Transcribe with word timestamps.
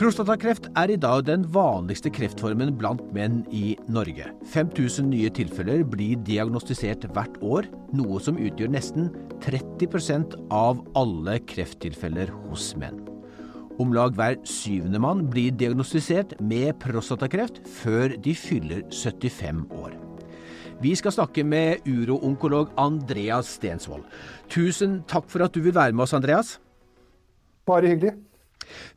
Prostatakreft 0.00 0.70
er 0.80 0.88
i 0.88 0.96
dag 0.96 1.26
den 1.26 1.42
vanligste 1.52 2.08
kreftformen 2.08 2.70
blant 2.80 3.02
menn 3.12 3.42
i 3.52 3.74
Norge. 3.92 4.30
5000 4.48 5.10
nye 5.12 5.28
tilfeller 5.36 5.82
blir 5.84 6.22
diagnostisert 6.24 7.02
hvert 7.12 7.36
år, 7.44 7.68
noe 7.92 8.16
som 8.24 8.38
utgjør 8.40 8.72
nesten 8.72 9.10
30% 9.44 10.38
av 10.56 10.80
alle 10.96 11.34
krefttilfeller 11.44 12.32
hos 12.46 12.70
menn. 12.80 13.02
Om 13.76 13.92
lag 13.92 14.16
hver 14.16 14.38
syvende 14.48 15.02
mann 15.04 15.26
blir 15.28 15.52
diagnostisert 15.60 16.32
med 16.40 16.80
prostatakreft 16.80 17.60
før 17.82 18.16
de 18.24 18.32
fyller 18.32 18.86
75 18.88 19.66
år. 19.82 20.00
Vi 20.80 20.94
skal 20.96 21.12
snakke 21.18 21.44
med 21.44 21.84
uroonkolog 21.84 22.72
Andreas 22.80 23.52
Stensvold. 23.60 24.08
Tusen 24.48 25.02
takk 25.04 25.28
for 25.28 25.44
at 25.44 25.52
du 25.52 25.60
vil 25.60 25.76
være 25.76 25.92
med 25.92 26.08
oss, 26.08 26.16
Andreas. 26.16 26.56
Bare 27.68 27.92
hyggelig. 27.92 28.16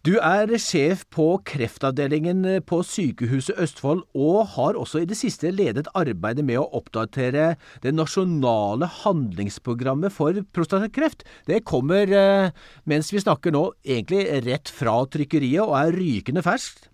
Du 0.05 0.17
er 0.19 0.51
sjef 0.61 1.03
på 1.13 1.25
kreftavdelingen 1.47 2.43
på 2.67 2.81
Sykehuset 2.85 3.57
Østfold, 3.63 4.03
og 4.13 4.53
har 4.55 4.77
også 4.79 5.03
i 5.03 5.07
det 5.09 5.17
siste 5.19 5.51
ledet 5.53 5.89
arbeidet 5.97 6.45
med 6.45 6.59
å 6.61 6.67
oppdatere 6.79 7.53
det 7.83 7.93
nasjonale 7.95 8.89
handlingsprogrammet 9.01 10.13
for 10.13 10.41
prostatakreft. 10.55 11.23
Det 11.47 11.63
kommer, 11.65 12.07
eh, 12.07 12.51
mens 12.85 13.13
vi 13.13 13.23
snakker 13.23 13.51
nå, 13.51 13.71
egentlig 13.85 14.25
rett 14.45 14.69
fra 14.69 15.05
trykkeriet 15.05 15.63
og 15.63 15.77
er 15.79 15.95
rykende 15.95 16.43
ferskt. 16.43 16.89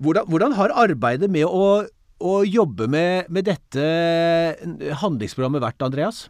Hvordan, 0.00 0.28
hvordan 0.28 0.52
har 0.56 0.72
arbeidet 0.72 1.28
med 1.30 1.44
å, 1.44 1.84
å 2.20 2.34
jobbe 2.44 2.88
med, 2.88 3.28
med 3.28 3.44
dette 3.44 3.84
handlingsprogrammet 5.02 5.60
vært, 5.60 5.82
Andreas? 5.84 6.28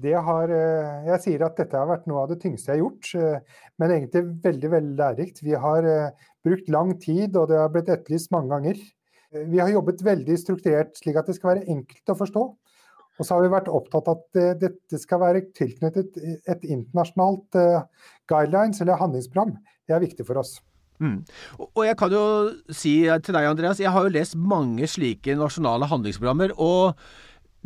Har, 0.00 0.48
eh, 0.48 1.04
jeg 1.06 1.20
sier 1.20 1.44
at 1.44 1.56
dette 1.56 1.76
har 1.76 1.86
vært 1.86 2.06
noe 2.08 2.22
av 2.24 2.30
det 2.32 2.40
tyngste 2.40 2.72
jeg 2.72 2.80
har 2.80 2.82
gjort, 2.82 3.10
eh, 3.14 3.66
men 3.78 3.90
egentlig 3.90 4.22
veldig 4.42 4.70
veldig 4.72 4.96
lærerikt. 4.98 5.42
Vi 5.44 5.52
har 5.52 5.84
eh, 5.84 6.10
brukt 6.42 6.68
lang 6.72 6.94
tid, 6.98 7.36
og 7.36 7.48
det 7.48 7.58
har 7.60 7.68
blitt 7.70 7.92
etterlyst 7.92 8.32
mange 8.32 8.50
ganger. 8.50 8.80
Vi 9.32 9.60
har 9.60 9.68
jobbet 9.68 10.02
veldig 10.04 10.38
strukturert, 10.40 10.96
slik 10.96 11.16
at 11.16 11.28
det 11.28 11.36
skal 11.36 11.54
være 11.54 11.68
enkelt 11.68 12.12
å 12.12 12.18
forstå. 12.18 12.42
Og 13.20 13.26
så 13.26 13.36
har 13.36 13.44
vi 13.44 13.52
vært 13.52 13.68
opptatt 13.68 14.08
av 14.08 14.18
at 14.18 14.58
dette 14.60 14.98
skal 14.98 15.20
være 15.20 15.44
tilknyttet 15.56 16.16
et 16.48 16.64
internasjonalt 16.64 17.56
guidelines, 18.28 18.80
eller 18.80 19.00
handlingsprogram. 19.00 19.54
Det 19.86 19.96
er 19.96 20.04
viktig 20.04 20.26
for 20.26 20.40
oss. 20.40 20.56
Mm. 21.02 21.20
Og 21.60 21.82
jeg 21.86 21.96
kan 22.00 22.12
jo 22.12 22.24
si 22.72 22.94
til 23.24 23.36
deg, 23.36 23.48
Andreas, 23.48 23.80
jeg 23.80 23.92
har 23.92 24.04
jo 24.04 24.14
lest 24.14 24.36
mange 24.36 24.88
slike 24.88 25.36
nasjonale 25.38 25.88
handlingsprogrammer. 25.90 26.56
og 26.56 26.98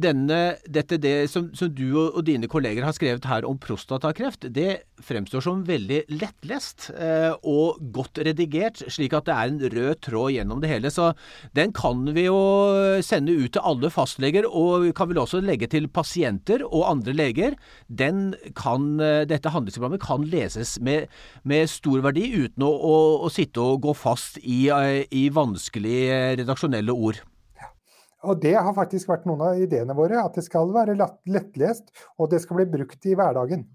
denne, 0.01 0.39
dette 0.69 0.99
det 1.01 1.15
som, 1.33 1.49
som 1.57 1.71
du 1.73 1.87
og, 1.89 2.19
og, 2.19 2.23
dine 2.27 2.49
kolleger 2.51 2.85
har 2.85 2.95
skrevet 2.97 3.25
her 3.29 3.47
om 3.49 3.57
prostatakreft, 3.61 4.45
det 4.53 4.83
fremstår 5.05 5.45
som 5.45 5.63
veldig 5.67 6.03
lettlest 6.13 6.91
eh, 6.93 7.33
og 7.49 7.81
godt 7.95 8.21
redigert, 8.27 8.83
slik 8.93 9.17
at 9.17 9.29
det 9.29 9.37
er 9.37 9.53
en 9.53 9.61
rød 9.77 10.03
tråd 10.05 10.35
gjennom 10.35 10.61
det 10.63 10.71
hele. 10.73 10.93
Så 10.93 11.11
den 11.57 11.73
kan 11.77 12.05
vi 12.17 12.27
jo 12.27 12.41
sende 13.05 13.37
ut 13.37 13.55
til 13.57 13.65
alle 13.65 13.91
fastleger, 13.93 14.49
og 14.49 14.89
kan 14.97 15.11
vel 15.11 15.23
også 15.25 15.41
legge 15.45 15.69
til 15.73 15.89
pasienter 15.89 16.65
og 16.67 16.89
andre 16.91 17.17
leger. 17.17 17.57
Kan, 18.57 18.91
eh, 19.01 19.25
dette 19.29 19.53
handlingsprogrammet 19.53 20.05
kan 20.05 20.27
leses 20.29 20.77
med, 20.81 21.09
med 21.45 21.71
stor 21.73 22.05
verdi 22.05 22.29
uten 22.37 22.67
å, 22.67 22.69
å, 22.71 22.97
å, 23.25 23.33
sitte 23.33 23.65
og 23.65 23.81
gå 23.87 23.97
fast 23.97 24.41
i, 24.43 24.67
eh, 24.73 25.07
i 25.09 25.29
vanskelige 25.33 26.37
redaksjonelle 26.43 26.93
ord. 26.93 27.25
Og 28.27 28.41
det 28.43 28.57
har 28.59 28.75
faktisk 28.77 29.11
vært 29.11 29.27
noen 29.29 29.45
av 29.47 29.63
ideene 29.63 29.95
våre, 29.97 30.21
at 30.23 30.37
det 30.37 30.45
skal 30.47 30.73
være 30.75 30.97
lettlest, 30.99 31.93
og 32.19 32.31
det 32.33 32.43
skal 32.43 32.61
bli 32.61 32.69
brukt 32.77 33.07
i 33.07 33.15
hverdagen. 33.19 33.67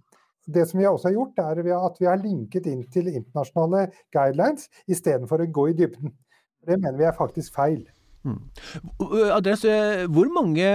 Det 0.52 0.66
som 0.68 0.82
vi 0.82 0.88
også 0.90 1.10
har 1.10 1.16
gjort, 1.16 1.40
er 1.40 1.62
at 1.78 2.00
vi 2.02 2.10
har 2.10 2.22
linket 2.22 2.68
inn 2.68 2.84
til 2.92 3.12
internasjonale 3.12 3.88
guidelines 4.14 4.68
istedenfor 4.90 5.44
å 5.44 5.50
gå 5.54 5.68
i 5.72 5.78
dybden. 5.78 6.14
Det 6.68 6.78
mener 6.78 6.98
vi 6.98 7.08
er 7.10 7.18
faktisk 7.18 7.56
feil. 7.56 7.84
Mm. 8.26 8.42
Andres, 9.34 9.64
hvor 10.14 10.28
mange 10.34 10.66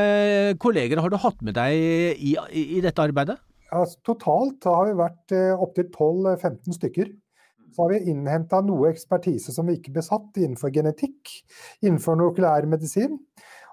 kolleger 0.62 1.02
har 1.02 1.12
du 1.12 1.18
hatt 1.22 1.42
med 1.46 1.54
deg 1.58 1.76
i, 1.76 2.32
i, 2.34 2.64
i 2.78 2.80
dette 2.82 3.02
arbeidet? 3.02 3.38
Altså, 3.74 3.98
totalt 4.06 4.66
har 4.70 4.88
vi 4.88 4.98
vært 4.98 5.34
eh, 5.34 5.52
opptil 5.62 5.88
12-15 5.90 6.76
stykker. 6.78 7.10
Så 7.74 7.84
har 7.84 7.92
vi 7.92 8.12
innhenta 8.12 8.62
noe 8.64 8.92
ekspertise 8.92 9.52
som 9.52 9.66
vi 9.68 9.76
ikke 9.76 9.94
besatt 9.98 10.38
innenfor 10.38 10.72
genetikk, 10.72 11.32
innenfor 11.82 12.16
nukleær 12.18 12.66
medisin. 12.70 13.18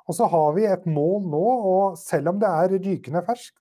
Og 0.09 0.18
så 0.18 0.28
har 0.30 0.56
vi 0.58 0.66
et 0.68 0.88
mål 0.90 1.28
nå, 1.31 1.44
og 1.74 2.00
selv 2.00 2.34
om 2.34 2.41
det 2.41 2.50
er 2.50 2.78
rykende 2.78 3.24
ferskt, 3.28 3.59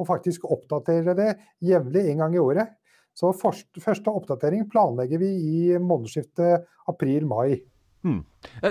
å 0.00 0.06
faktisk 0.08 0.46
oppdatere 0.50 1.14
det 1.18 1.32
jevnlig 1.62 2.06
en 2.10 2.24
gang 2.24 2.36
i 2.36 2.40
året. 2.42 2.78
Så 3.12 3.32
første 3.36 4.14
oppdatering 4.14 4.64
planlegger 4.72 5.20
vi 5.20 5.28
i 5.28 5.58
månedsskiftet 5.76 6.64
april-mai. 6.88 7.60
Hmm. 8.02 8.24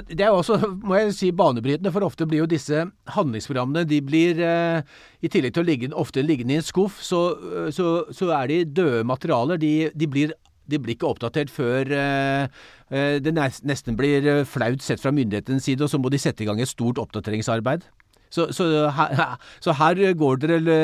Det 0.09 0.19
er 0.19 0.27
jo 0.27 0.41
også, 0.41 0.57
må 0.87 0.97
jeg 0.97 1.13
si, 1.15 1.29
banebrytende, 1.31 1.93
for 1.93 2.03
ofte 2.03 2.27
blir 2.27 2.41
jo 2.41 2.49
disse 2.51 2.83
handlingsprogrammene 3.15 3.85
de 3.87 4.01
blir, 4.03 4.41
eh, 4.43 4.81
I 5.23 5.31
tillegg 5.31 5.55
til 5.55 5.63
å 5.63 5.69
ligge, 5.69 5.91
ofte 5.95 6.25
liggende 6.25 6.57
i 6.57 6.59
en 6.59 6.67
skuff, 6.67 6.99
så, 7.05 7.21
så, 7.71 7.93
så 8.11 8.31
er 8.41 8.51
de 8.51 8.63
døde 8.81 9.05
materialer. 9.07 9.61
De, 9.61 9.73
de 9.95 10.09
blir 10.09 10.35
de 10.71 10.79
blir 10.81 10.97
ikke 10.97 11.09
oppdatert 11.09 11.51
før 11.53 11.91
eh, 11.95 12.61
eh, 12.91 13.17
det 13.23 13.35
nesten 13.35 13.97
blir 13.99 14.25
eh, 14.27 14.43
flaut 14.47 14.83
sett 14.83 15.03
fra 15.03 15.13
myndighetenes 15.15 15.67
side, 15.67 15.83
og 15.83 15.91
så 15.91 15.99
må 16.01 16.11
de 16.11 16.21
sette 16.21 16.45
i 16.45 16.49
gang 16.49 16.61
et 16.61 16.71
stort 16.71 17.01
oppdateringsarbeid. 17.01 17.85
Så, 18.31 18.47
så, 18.55 18.67
her, 18.95 19.37
så 19.59 19.75
her, 19.75 19.99
går 20.15 20.37
dere 20.39 20.75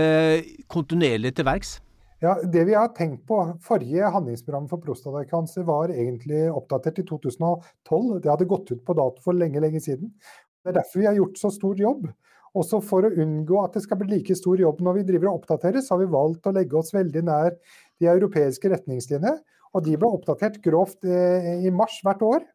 kontinuerlig 0.68 1.32
til 1.38 1.48
verks? 1.48 1.78
Ja, 2.20 2.34
Det 2.42 2.66
vi 2.66 2.74
har 2.74 2.90
tenkt 2.98 3.28
på, 3.30 3.38
Forrige 3.64 4.10
handlingsprogram 4.12 4.66
for 4.68 4.82
prostatakancer 4.84 5.64
var 5.68 5.94
egentlig 5.94 6.48
oppdatert 6.50 7.00
i 7.00 7.06
2012. 7.08 8.20
Det 8.24 8.32
hadde 8.32 8.50
gått 8.50 8.72
ut 8.74 8.82
på 8.84 8.96
dato 8.98 9.24
for 9.24 9.38
lenge, 9.38 9.62
lenge 9.64 9.80
siden. 9.84 10.10
Det 10.66 10.74
er 10.74 10.80
derfor 10.82 11.04
vi 11.04 11.08
har 11.08 11.20
gjort 11.20 11.38
så 11.40 11.54
stor 11.54 11.78
jobb. 11.80 12.10
Også 12.58 12.80
for 12.82 13.06
å 13.06 13.14
unngå 13.22 13.60
at 13.62 13.78
det 13.78 13.84
skal 13.86 14.00
bli 14.02 14.16
like 14.16 14.36
stor 14.38 14.58
jobb 14.60 14.82
når 14.82 15.00
vi 15.00 15.06
driver 15.12 15.30
og 15.30 15.44
oppdaterer, 15.44 15.84
så 15.84 15.94
har 15.94 16.02
vi 16.02 16.16
valgt 16.16 16.50
å 16.50 16.56
legge 16.56 16.80
oss 16.80 16.94
veldig 16.96 17.24
nær 17.28 17.54
de 18.02 18.10
europeiske 18.10 18.72
retningslinjene 18.74 19.38
og 19.78 19.86
de 19.86 19.98
ble 20.00 20.10
oppdatert 20.18 20.62
grovt 20.66 21.06
eh, 21.06 21.66
i 21.68 21.74
mars 21.74 22.00
hvert 22.06 22.24
år. 22.26 22.46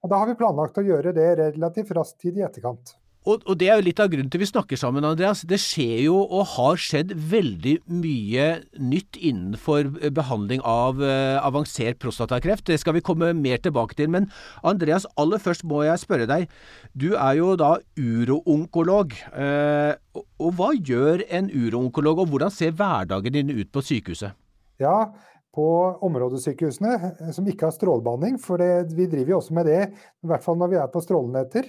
Og 0.00 0.12
da 0.12 0.22
har 0.22 0.30
vi 0.30 0.38
planlagt 0.38 0.80
å 0.80 0.84
gjøre 0.84 1.12
det 1.16 1.30
relativt 1.40 1.92
raskt 1.96 2.20
tid 2.24 2.40
i 2.40 2.44
etterkant. 2.46 2.94
Og, 3.28 3.42
og, 3.44 3.56
det 3.60 3.66
er 3.68 3.76
jo 3.76 3.84
litt 3.84 3.98
av 4.00 4.08
grunnen 4.08 4.30
til 4.32 4.40
vi 4.40 4.48
snakker 4.48 4.78
sammen, 4.80 5.04
Andreas. 5.04 5.42
Det 5.44 5.58
skjer 5.60 6.06
jo, 6.06 6.22
og 6.24 6.54
har 6.54 6.78
skjedd, 6.80 7.12
veldig 7.12 7.74
mye 7.92 8.46
nytt 8.80 9.18
innenfor 9.20 9.90
behandling 10.16 10.62
av 10.64 11.02
uh, 11.04 11.36
avansert 11.44 12.00
prostatakreft. 12.00 12.64
Det 12.70 12.78
skal 12.80 12.96
vi 12.96 13.04
komme 13.04 13.34
mer 13.36 13.60
tilbake 13.60 13.98
til. 13.98 14.08
Men 14.14 14.30
Andreas, 14.64 15.04
aller 15.20 15.42
først 15.42 15.66
må 15.68 15.82
jeg 15.84 16.00
spørre 16.00 16.28
deg. 16.30 16.48
Du 16.96 17.10
er 17.12 17.36
jo 17.36 17.52
da 17.60 17.74
uroonkolog. 18.00 19.12
Uh, 19.36 19.92
og, 20.16 20.24
og 20.40 20.56
hva 20.56 20.72
gjør 20.78 21.26
en 21.28 21.52
uroonkolog, 21.52 22.24
og 22.24 22.32
hvordan 22.32 22.56
ser 22.56 22.72
hverdagen 22.72 23.36
din 23.36 23.52
ut 23.52 23.68
på 23.68 23.84
sykehuset? 23.84 24.32
Ja, 24.80 25.10
på 25.54 25.66
områdesykehusene 26.06 26.94
eh, 27.10 27.30
som 27.34 27.48
ikke 27.48 27.68
har 27.68 27.76
strålebehandling, 27.76 28.38
for 28.42 28.62
det, 28.62 28.92
vi 28.96 29.08
driver 29.10 29.34
jo 29.34 29.40
også 29.40 29.56
med 29.58 29.70
det, 29.70 29.80
i 29.90 30.30
hvert 30.30 30.44
fall 30.44 30.58
når 30.60 30.72
vi 30.72 30.80
er 30.80 30.92
på 30.92 31.02
strålenetter. 31.04 31.68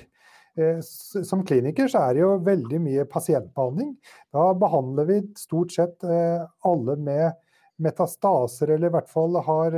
Eh, 0.59 0.79
som 0.83 1.45
kliniker 1.47 1.89
så 1.91 2.05
er 2.05 2.17
det 2.17 2.23
jo 2.23 2.35
veldig 2.45 2.81
mye 2.83 3.07
pasientbehandling. 3.09 3.95
Da 4.35 4.51
behandler 4.59 5.09
vi 5.09 5.19
stort 5.39 5.73
sett 5.75 6.05
eh, 6.05 6.45
alle 6.67 6.97
med 6.99 7.31
metastaser, 7.81 8.75
eller 8.75 8.91
i 8.91 8.95
hvert 8.97 9.09
fall 9.11 9.39
har 9.41 9.77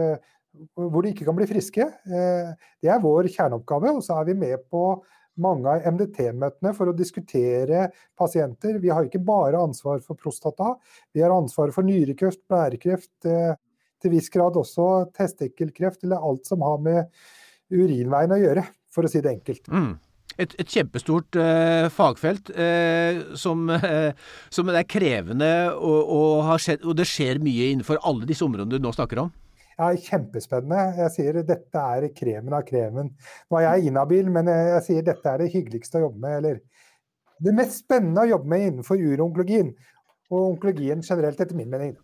hvor 0.78 1.02
de 1.02 1.10
ikke 1.10 1.26
kan 1.26 1.34
bli 1.34 1.48
friske. 1.50 1.86
Det 2.06 2.90
er 2.92 3.00
vår 3.02 3.26
kjerneoppgave. 3.32 3.90
Og 3.96 4.04
så 4.06 4.20
er 4.20 4.28
vi 4.28 4.36
med 4.38 4.62
på 4.70 4.84
mange 5.42 5.72
av 5.72 5.88
MDT-møtene 5.96 6.74
for 6.78 6.92
å 6.92 6.96
diskutere 6.98 7.88
pasienter. 8.20 8.78
Vi 8.84 8.92
har 8.94 9.08
ikke 9.08 9.24
bare 9.24 9.62
ansvar 9.62 10.04
for 10.06 10.20
prostata, 10.20 10.76
vi 11.14 11.24
har 11.24 11.34
ansvar 11.34 11.74
for 11.74 11.88
nyrekreft, 11.88 12.44
blærekreft, 12.52 13.16
til 14.04 14.14
viss 14.14 14.32
grad 14.34 14.58
også 14.60 15.10
testikkelkreft, 15.16 16.04
eller 16.06 16.24
alt 16.24 16.48
som 16.50 16.64
har 16.66 16.82
med 16.84 17.06
urinveien 17.74 18.36
å 18.36 18.42
gjøre, 18.42 18.66
for 18.94 19.08
å 19.08 19.12
si 19.12 19.22
det 19.24 19.32
enkelt. 19.34 19.70
Mm. 19.72 19.94
Et, 20.34 20.54
et, 20.58 20.66
kjempestort 20.66 21.38
eh, 21.38 21.88
fagfelt 21.94 22.50
eh, 22.58 23.20
som, 23.38 23.68
eh, 23.70 24.16
som, 24.54 24.70
er 24.74 24.88
krevende, 24.90 25.52
og, 25.76 26.00
og, 26.16 26.52
skjedd, 26.62 26.82
og, 26.88 26.96
det 26.98 27.06
skjer 27.10 27.42
mye 27.44 27.70
innenfor 27.70 28.02
alle 28.02 28.26
disse 28.30 28.46
områdene 28.46 28.80
du 28.80 28.82
nå 28.82 28.94
snakker 28.96 29.22
om? 29.28 29.34
Ja, 29.74 29.90
Kjempespennende. 29.98 30.82
Jeg 31.02 31.14
sier 31.16 31.40
dette 31.46 31.84
er 31.98 32.08
kremen 32.14 32.54
av 32.54 32.66
kremen. 32.66 33.14
Nå 33.50 33.60
er 33.60 33.68
jeg 33.68 33.90
inhabil, 33.90 34.30
men 34.34 34.50
jeg, 34.50 34.82
sier 34.88 35.06
dette 35.06 35.30
er 35.30 35.42
det 35.42 35.54
hyggeligste 35.54 36.00
å 36.00 36.08
jobbe 36.08 36.22
med. 36.26 36.36
Eller 36.42 36.60
det 37.44 37.56
mest 37.58 37.82
spennende 37.82 38.26
å 38.26 38.32
jobbe 38.36 38.54
med 38.54 38.68
innenfor 38.68 39.02
uronkologien. 39.02 39.74
og 40.34 40.54
onkologien 40.56 41.02
generelt, 41.06 41.42
etter 41.42 41.58
min 41.58 41.70
mening. 41.70 41.98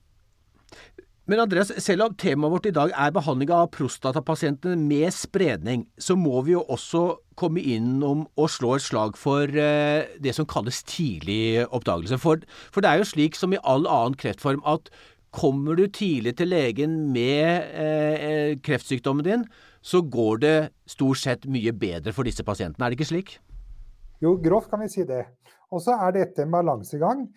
Men 1.29 1.43
Andreas, 1.43 1.69
selv 1.85 2.07
om 2.07 2.13
temaet 2.17 2.49
vårt 2.49 2.65
i 2.65 2.73
dag 2.73 2.89
er 2.97 3.11
behandling 3.13 3.51
av 3.53 3.67
prostatapasientene 3.75 4.73
med 4.81 5.13
spredning, 5.13 5.83
så 6.01 6.15
må 6.17 6.39
vi 6.47 6.55
jo 6.55 6.63
også 6.73 7.03
komme 7.37 7.61
innom 7.61 8.23
og 8.33 8.47
slå 8.49 8.71
et 8.79 8.85
slag 8.87 9.19
for 9.19 9.45
eh, 9.45 10.09
det 10.17 10.33
som 10.33 10.47
kalles 10.49 10.79
tidlig 10.89 11.67
oppdagelse. 11.67 12.17
For, 12.17 12.41
for, 12.73 12.81
det 12.81 12.89
er 12.89 13.03
jo 13.03 13.09
slik 13.11 13.37
som 13.37 13.53
i 13.53 13.61
all 13.61 13.85
annen 13.85 14.17
kreftform 14.17 14.65
at 14.65 14.89
kommer 15.29 15.77
du 15.77 15.85
tidlig 15.85 16.33
til 16.39 16.49
legen 16.49 16.97
med 17.13 17.77
eh, 17.77 18.57
kreftsykdommen 18.65 19.27
din, 19.27 19.45
så 19.85 20.01
går 20.01 20.41
det 20.41 20.57
stort 20.89 21.21
sett 21.21 21.45
mye 21.45 21.75
bedre 21.77 22.15
for 22.15 22.25
disse 22.25 22.41
pasientene. 22.47 22.87
Er 22.87 22.89
det 22.89 22.97
ikke 23.03 23.11
slik? 23.11 23.35
Jo, 24.25 24.33
grovt 24.41 24.73
kan 24.73 24.81
vi 24.81 24.89
si 24.89 25.05
det. 25.05 25.27
Og 25.69 25.85
så 25.85 25.93
er 26.07 26.17
dette 26.17 26.41
en 26.41 26.57
balansegang 26.57 27.27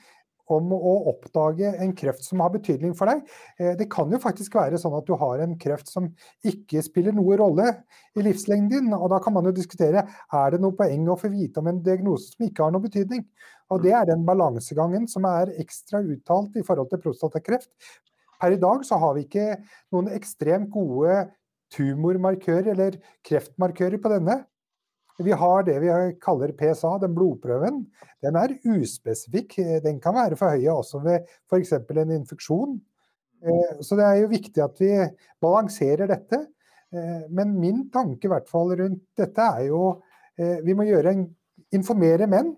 om 0.51 0.73
å 0.75 0.93
oppdage 1.13 1.71
en 1.85 1.93
kreft 1.97 2.25
som 2.27 2.43
har 2.43 2.53
betydning 2.55 2.95
for 2.99 3.11
deg. 3.11 3.23
Eh, 3.59 3.75
det 3.79 3.89
kan 3.93 4.11
jo 4.13 4.21
faktisk 4.23 4.57
være 4.59 4.81
sånn 4.81 4.97
at 4.99 5.07
du 5.07 5.15
har 5.19 5.43
en 5.45 5.57
kreft 5.61 5.91
som 5.91 6.09
ikke 6.49 6.83
spiller 6.85 7.15
noe 7.17 7.39
rolle 7.41 7.69
i 8.17 8.25
livslengden 8.27 8.71
din. 8.73 8.95
og 8.97 9.11
Da 9.13 9.21
kan 9.23 9.35
man 9.37 9.49
jo 9.49 9.55
diskutere 9.55 10.07
er 10.07 10.51
det 10.51 10.61
noe 10.63 10.77
poeng 10.77 11.09
å 11.09 11.19
få 11.19 11.31
vite 11.33 11.63
om 11.63 11.71
en 11.71 11.83
diagnose 11.83 12.35
som 12.35 12.47
ikke 12.47 12.65
har 12.65 12.75
noe 12.75 12.85
betydning. 12.85 13.25
Og 13.71 13.83
Det 13.83 13.93
er 13.93 14.07
den 14.07 14.25
balansegangen 14.25 15.09
som 15.09 15.25
er 15.25 15.55
ekstra 15.63 16.03
uttalt 16.03 16.57
i 16.57 16.65
forhold 16.67 16.91
til 16.91 17.01
prostatakreft. 17.01 17.71
Per 18.41 18.53
i 18.53 18.59
dag 18.59 18.83
så 18.85 18.99
har 18.99 19.15
vi 19.15 19.27
ikke 19.27 19.63
noen 19.95 20.11
ekstremt 20.11 20.71
gode 20.75 21.31
tumormarkører 21.73 22.73
eller 22.75 22.99
kreftmarkører 23.25 24.01
på 24.03 24.11
denne. 24.13 24.43
Vi 25.21 25.35
har 25.37 25.67
det 25.67 25.77
vi 25.83 25.91
kaller 26.23 26.55
PSA, 26.57 26.97
den 27.03 27.13
blodprøven. 27.17 27.83
Den 28.25 28.39
er 28.41 28.55
uspesifikk. 28.65 29.59
Den 29.85 30.01
kan 30.01 30.17
være 30.17 30.39
for 30.41 30.55
høye 30.55 30.73
også 30.73 31.03
ved 31.05 31.29
f.eks. 31.51 31.75
en 31.77 32.17
infeksjon. 32.17 32.81
Eh, 33.43 33.79
så 33.83 33.99
det 33.99 34.07
er 34.07 34.19
jo 34.23 34.33
viktig 34.33 34.65
at 34.65 34.83
vi 34.83 34.91
balanserer 35.43 36.11
dette. 36.11 36.45
Eh, 36.95 37.25
men 37.35 37.57
min 37.61 37.87
tanke 37.93 38.29
i 38.29 38.33
hvert 38.33 38.51
fall 38.51 38.75
rundt 38.79 39.03
dette 39.19 39.49
er 39.57 39.69
jo 39.71 39.85
eh, 40.39 40.61
vi 40.65 40.77
må 40.79 40.87
en, 40.87 41.27
informere 41.75 42.29
menn 42.31 42.55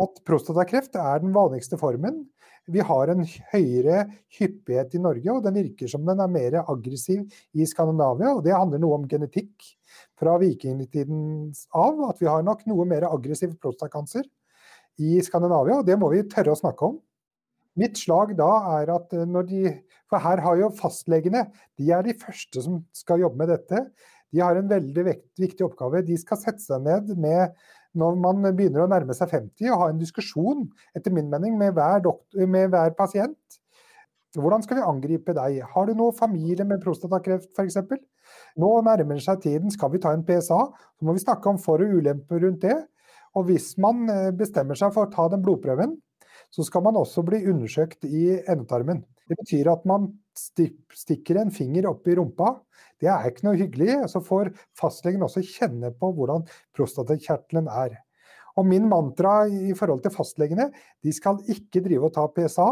at 0.00 0.20
prostatakreft 0.26 0.96
er 0.98 1.24
den 1.24 1.32
vanligste 1.34 1.78
formen. 1.80 2.24
Vi 2.70 2.82
har 2.84 3.10
en 3.10 3.24
høyere 3.50 4.04
hyppighet 4.36 4.94
i 4.94 5.00
Norge, 5.02 5.32
og 5.32 5.42
den 5.46 5.56
virker 5.56 5.90
som 5.90 6.04
den 6.06 6.20
er 6.22 6.30
mer 6.30 6.60
aggressiv 6.60 7.24
i 7.56 7.66
Skandinavia. 7.66 8.34
og 8.36 8.44
Det 8.44 8.54
handler 8.54 8.82
noe 8.82 9.00
om 9.00 9.08
genetikk 9.10 9.72
fra 10.20 10.36
vikingtidens 10.40 11.64
av, 11.72 12.02
at 12.10 12.20
vi 12.20 12.28
har 12.28 12.44
nok 12.44 12.66
noe 12.68 12.86
mer 12.88 13.08
aggressiv 13.08 13.54
prostatakancer 13.60 14.26
i 15.00 15.16
Skandinavia. 15.24 15.80
og 15.80 15.88
Det 15.88 15.96
må 15.98 16.10
vi 16.12 16.26
tørre 16.28 16.52
å 16.54 16.60
snakke 16.60 16.90
om. 16.92 17.00
Mitt 17.80 17.96
slag 17.96 18.34
da 18.38 18.50
er 18.80 18.90
at 18.92 19.12
når 19.14 19.46
de 19.48 19.64
For 20.10 20.18
her 20.18 20.40
har 20.42 20.56
jo 20.58 20.72
fastlegene 20.74 21.44
De 21.78 21.92
er 21.94 22.02
de 22.02 22.16
første 22.18 22.64
som 22.64 22.80
skal 22.92 23.22
jobbe 23.22 23.38
med 23.38 23.52
dette. 23.52 23.84
De 24.34 24.42
har 24.42 24.58
en 24.58 24.68
veldig 24.68 25.04
viktig 25.38 25.64
oppgave. 25.66 26.02
De 26.02 26.16
skal 26.18 26.40
sette 26.40 26.62
seg 26.64 26.82
ned 26.82 27.14
med 27.16 27.54
når 27.98 28.18
man 28.22 28.42
begynner 28.54 28.84
å 28.84 28.90
nærme 28.90 29.14
seg 29.16 29.30
50 29.32 29.70
og 29.72 29.80
ha 29.82 29.88
en 29.90 29.98
diskusjon, 29.98 30.68
etter 30.94 31.14
min 31.14 31.30
mening, 31.30 31.56
med 31.58 31.74
hver, 31.74 31.98
doktor, 32.04 32.46
med 32.46 32.70
hver 32.70 32.94
pasient. 32.98 33.58
Hvordan 34.38 34.62
skal 34.62 34.78
vi 34.78 34.86
angripe 34.86 35.34
deg? 35.34 35.58
Har 35.72 35.88
du 35.88 35.96
noe 35.98 36.14
familie 36.14 36.66
med 36.66 36.82
prostatakreft 36.84 37.50
f.eks.? 37.56 37.80
Nå 38.58 38.70
nærmer 38.86 39.20
seg 39.22 39.42
tiden, 39.44 39.70
skal 39.70 39.92
vi 39.92 40.00
ta 40.02 40.14
en 40.14 40.24
PSA? 40.26 40.60
Så 40.98 41.06
må 41.06 41.14
vi 41.14 41.22
snakke 41.22 41.50
om 41.50 41.58
for- 41.60 41.82
og 41.84 42.00
ulemper 42.00 42.42
rundt 42.42 42.64
det. 42.66 42.76
Og 43.38 43.46
hvis 43.46 43.76
man 43.78 44.08
eh, 44.10 44.30
bestemmer 44.34 44.78
seg 44.78 44.94
for 44.94 45.06
å 45.06 45.12
ta 45.12 45.28
den 45.30 45.42
blodprøven, 45.44 45.94
så 46.50 46.64
skal 46.66 46.82
man 46.82 46.98
også 46.98 47.22
bli 47.26 47.44
undersøkt 47.50 48.06
i 48.08 48.40
endetarmen. 48.50 49.04
Det 49.30 49.38
betyr 49.38 49.70
at 49.70 49.84
man 49.86 50.08
stikker 50.34 51.38
en 51.38 51.52
finger 51.54 51.86
opp 51.92 52.08
i 52.10 52.16
rumpa. 52.18 52.56
Det 52.98 53.10
er 53.12 53.28
ikke 53.30 53.46
noe 53.46 53.58
hyggelig. 53.60 54.00
Så 54.10 54.22
får 54.26 54.50
fastlegen 54.78 55.22
også 55.22 55.44
kjenne 55.46 55.92
på 55.94 56.10
hvordan 56.16 56.46
prostatakjertelen 56.74 57.70
er. 57.70 58.00
Og 58.58 58.66
min 58.66 58.88
mantra 58.90 59.44
i 59.46 59.74
forhold 59.78 60.02
til 60.02 60.14
fastlegene, 60.14 60.70
de 61.04 61.12
skal 61.14 61.38
ikke 61.52 61.84
drive 61.84 62.10
og 62.10 62.16
ta 62.16 62.26
PSA 62.34 62.68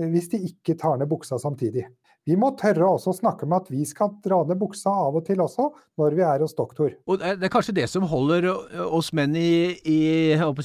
eh, 0.00 0.08
hvis 0.08 0.30
de 0.32 0.40
ikke 0.48 0.78
tar 0.80 0.96
ned 0.96 1.10
buksa 1.10 1.36
samtidig. 1.42 1.84
Vi 2.28 2.36
må 2.36 2.50
tørre 2.60 2.84
også 2.84 3.14
å 3.14 3.16
snakke 3.16 3.46
om 3.46 3.54
at 3.56 3.70
vi 3.72 3.86
skal 3.88 4.10
dra 4.24 4.42
ned 4.44 4.58
buksa 4.60 4.92
av 5.06 5.16
og 5.16 5.24
til 5.24 5.40
også, 5.40 5.70
når 5.96 6.16
vi 6.18 6.24
er 6.28 6.42
hos 6.44 6.52
doktor. 6.58 6.90
Og 7.08 7.22
Det 7.22 7.46
er 7.48 7.52
kanskje 7.52 7.76
det 7.78 7.86
som 7.88 8.04
holder 8.10 8.50
oss 8.84 9.14
menn 9.16 9.32
i, 9.38 9.72
i, 9.88 10.00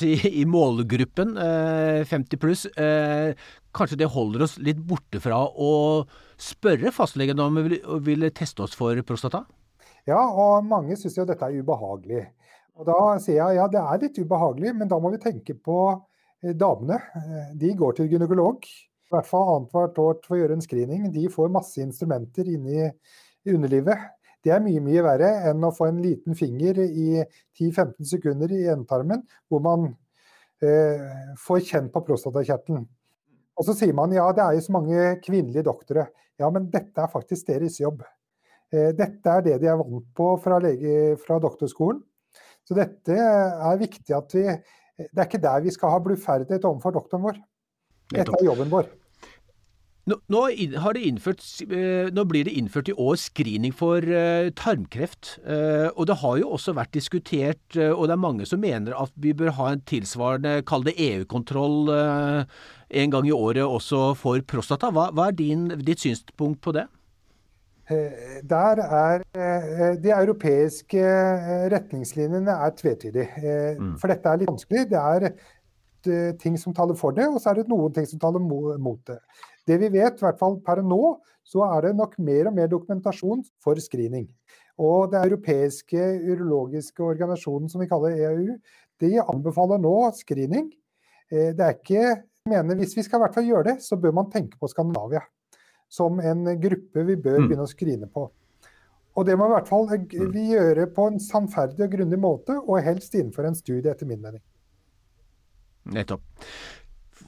si, 0.02 0.12
i 0.42 0.44
målgruppen, 0.50 1.38
eh, 1.40 2.04
50 2.10 2.42
pluss. 2.42 2.66
Eh, 2.76 3.32
kanskje 3.72 4.02
det 4.04 4.12
holder 4.12 4.44
oss 4.44 4.58
litt 4.60 4.82
borte 4.84 5.24
fra 5.24 5.40
å 5.48 5.72
spørre 6.36 6.92
fastlegen 6.92 7.40
om 7.40 7.62
vi 7.62 7.80
vil, 8.10 8.30
teste 8.36 8.68
oss 8.68 8.76
for 8.76 9.00
prostata? 9.08 9.46
Ja, 10.10 10.20
og 10.20 10.68
mange 10.68 11.00
syns 11.00 11.16
jo 11.16 11.28
dette 11.30 11.48
er 11.48 11.64
ubehagelig. 11.64 12.26
Og 12.76 12.90
da 12.90 12.98
sier 13.24 13.40
jeg 13.40 13.62
ja, 13.62 13.70
det 13.72 13.80
er 13.80 14.02
litt 14.04 14.20
ubehagelig, 14.20 14.76
men 14.76 14.92
da 14.92 15.00
må 15.00 15.14
vi 15.16 15.24
tenke 15.24 15.56
på 15.56 15.84
eh, 15.94 16.52
damene. 16.52 17.00
Eh, 17.16 17.54
de 17.56 17.72
går 17.80 18.02
til 18.02 18.12
gynekolog 18.12 18.68
i 19.14 19.18
hvert 19.20 19.30
fall 19.30 19.52
annethvert 19.54 20.00
år 20.02 20.20
for 20.26 20.36
å 20.36 20.42
gjøre 20.42 20.58
en 20.58 20.66
screening. 20.66 21.08
De 21.14 21.28
får 21.32 21.54
masse 21.54 21.82
instrumenter 21.84 22.50
inni 22.50 22.82
i 22.82 23.54
underlivet. 23.54 24.10
Det 24.44 24.52
er 24.52 24.64
mye 24.64 24.82
mye 24.84 25.04
verre 25.06 25.30
enn 25.50 25.64
å 25.64 25.72
få 25.72 25.88
en 25.88 26.02
liten 26.04 26.36
finger 26.36 26.82
i 26.84 27.22
10-15 27.56 28.10
sekunder 28.10 28.52
i 28.52 28.66
endetarmen, 28.74 29.22
hvor 29.48 29.62
man 29.64 29.86
eh, 30.64 31.06
får 31.40 31.62
kjent 31.70 31.94
på 31.94 32.04
prostatakjertelen. 32.10 32.84
Og 33.54 33.68
så 33.68 33.76
sier 33.78 33.96
man 33.96 34.12
ja, 34.16 34.26
det 34.36 34.44
er 34.44 34.58
jo 34.58 34.66
så 34.66 34.76
mange 34.76 35.06
kvinnelige 35.24 35.64
doktorer. 35.70 36.10
Ja, 36.42 36.50
men 36.52 36.68
dette 36.74 37.06
er 37.06 37.12
faktisk 37.12 37.48
deres 37.48 37.78
jobb. 37.80 38.02
Eh, 38.74 38.92
dette 38.98 39.38
er 39.38 39.46
det 39.46 39.60
de 39.62 39.70
er 39.72 39.80
vant 39.80 40.10
på 40.18 40.34
fra, 40.44 40.58
lege, 40.64 41.14
fra 41.24 41.38
doktorskolen. 41.44 42.02
Så 42.68 42.76
dette 42.76 43.16
er 43.16 43.80
viktig 43.80 44.16
at 44.16 44.34
vi 44.36 44.48
Det 44.94 45.18
er 45.18 45.26
ikke 45.26 45.42
der 45.42 45.64
vi 45.66 45.72
skal 45.74 45.90
ha 45.90 45.98
bluferdighet 46.00 46.66
overfor 46.70 46.94
doktoren 46.94 47.24
vår. 47.26 47.40
Dette 48.14 48.36
er 48.38 48.46
jobben 48.46 48.70
vår. 48.70 48.92
Nå, 50.04 50.18
nå, 50.28 50.40
innført, 50.52 51.40
eh, 51.64 52.10
nå, 52.12 52.26
blir 52.28 52.44
det 52.44 52.58
innført 52.60 52.90
i 52.92 52.96
år 53.00 53.16
screening 53.22 53.72
for 53.72 54.04
uh, 54.04 54.50
tarmkreft. 54.60 55.38
Uh, 55.48 55.88
og 55.96 56.10
det 56.10 56.18
har 56.20 56.42
jo 56.42 56.50
også 56.58 56.74
vært 56.76 56.92
diskutert, 56.92 57.62
uh, 57.78 57.94
og 57.96 58.10
det 58.10 58.18
er 58.18 58.20
mange 58.20 58.48
som 58.50 58.60
mener 58.60 58.98
at 59.00 59.14
vi 59.16 59.32
bør 59.32 59.54
ha 59.56 59.70
en 59.72 59.84
tilsvarende, 59.88 60.58
kall 60.68 60.84
det 60.84 60.98
EU-kontroll, 61.00 61.94
en 62.94 63.14
gang 63.16 63.30
i 63.30 63.32
året 63.32 63.64
også 63.64 64.12
for 64.20 64.44
prostata. 64.44 64.92
Hva, 64.92 65.08
hva 65.16 65.30
er 65.32 65.40
din, 65.40 65.70
ditt 65.80 66.04
synspunkt 66.04 66.60
på 66.62 66.76
det? 66.76 66.84
Der 68.48 68.80
er 68.80 69.24
De 70.00 70.12
europeiske 70.16 71.02
retningslinjene 71.74 72.54
er 72.54 72.76
tvetydige. 72.80 73.50
Mm. 73.80 73.96
For 74.00 74.12
dette 74.12 74.30
er 74.30 74.40
litt 74.40 74.52
vanskelig. 74.52 74.86
Det 74.92 75.02
er 75.02 76.38
ting 76.40 76.56
som 76.60 76.76
taler 76.76 76.96
for 77.00 77.16
det, 77.16 77.28
og 77.28 77.42
så 77.42 77.52
er 77.52 77.62
det 77.62 77.72
noen 77.72 77.92
ting 77.96 78.08
som 78.08 78.22
taler 78.24 78.44
mot 78.44 79.02
det. 79.10 79.20
Det 79.68 79.78
vi 79.80 79.90
vet, 79.94 80.20
i 80.20 80.26
hvert 80.26 80.40
fall 80.40 80.58
per 80.66 80.82
nå, 80.84 81.02
så 81.44 81.64
er 81.70 81.88
det 81.88 81.96
nok 82.00 82.18
mer 82.24 82.50
og 82.50 82.58
mer 82.58 82.70
dokumentasjon 82.72 83.44
for 83.64 83.80
screening. 83.84 84.28
Og 84.82 85.12
det 85.12 85.22
europeiske 85.22 86.02
urologiske 86.24 87.04
organisasjonen 87.04 87.70
som 87.72 87.84
vi 87.84 87.90
kaller 87.92 88.16
EAU, 88.18 88.58
de 89.04 89.14
anbefaler 89.22 89.82
nå 89.84 89.96
screening. 90.18 90.72
Eh, 91.32 91.52
det 91.56 91.64
er 91.64 91.78
ikke 91.78 92.06
mener 92.50 92.76
Hvis 92.76 92.98
vi 92.98 93.04
skal 93.06 93.22
i 93.22 93.24
hvert 93.24 93.36
fall 93.38 93.46
gjøre 93.48 93.68
det, 93.70 93.78
så 93.86 93.96
bør 93.96 94.12
man 94.18 94.32
tenke 94.32 94.58
på 94.60 94.68
Skandinavia 94.68 95.22
som 95.94 96.18
en 96.20 96.48
gruppe 96.60 97.06
vi 97.06 97.16
bør 97.16 97.38
mm. 97.38 97.46
begynne 97.48 97.68
å 97.68 97.70
screene 97.70 98.10
på. 98.12 98.26
Og 99.14 99.28
det 99.28 99.36
må 99.38 99.46
i 99.46 99.54
hvert 99.54 99.70
fall 99.70 99.86
mm. 99.92 100.32
vi 100.34 100.48
gjøre 100.56 100.88
på 100.96 101.06
en 101.12 101.22
sannferdig 101.22 101.86
og 101.86 101.94
grundig 101.94 102.20
måte, 102.20 102.58
og 102.58 102.82
helst 102.82 103.14
innenfor 103.14 103.46
en 103.46 103.58
studie, 103.58 103.92
etter 103.92 104.10
min 104.10 104.22
mening. 104.24 104.42
Nettopp. 105.94 106.24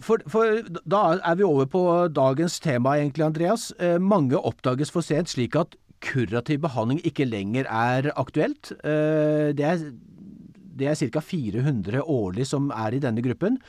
For, 0.03 0.21
for, 0.29 0.61
da 0.83 1.01
er 1.17 1.37
vi 1.39 1.45
over 1.47 1.67
på 1.71 1.81
dagens 2.11 2.59
tema, 2.59 2.97
egentlig, 2.99 3.25
Andreas. 3.25 3.71
Eh, 3.79 3.97
mange 4.01 4.37
oppdages 4.37 4.91
for 4.91 5.05
sent, 5.05 5.31
slik 5.31 5.55
at 5.59 5.75
kurativ 6.05 6.61
behandling 6.65 7.01
ikke 7.07 7.27
lenger 7.27 7.69
er 7.71 8.11
aktuelt. 8.19 8.71
Eh, 8.83 9.51
det 9.55 9.65
er, 9.65 9.85
det 10.75 10.89
er 10.91 10.99
ca. 10.99 11.23
400 11.23 12.03
årlig 12.03 12.47
som 12.47 12.71
er 12.75 12.97
i 12.97 13.03
denne 13.03 13.23
gruppen. 13.25 13.59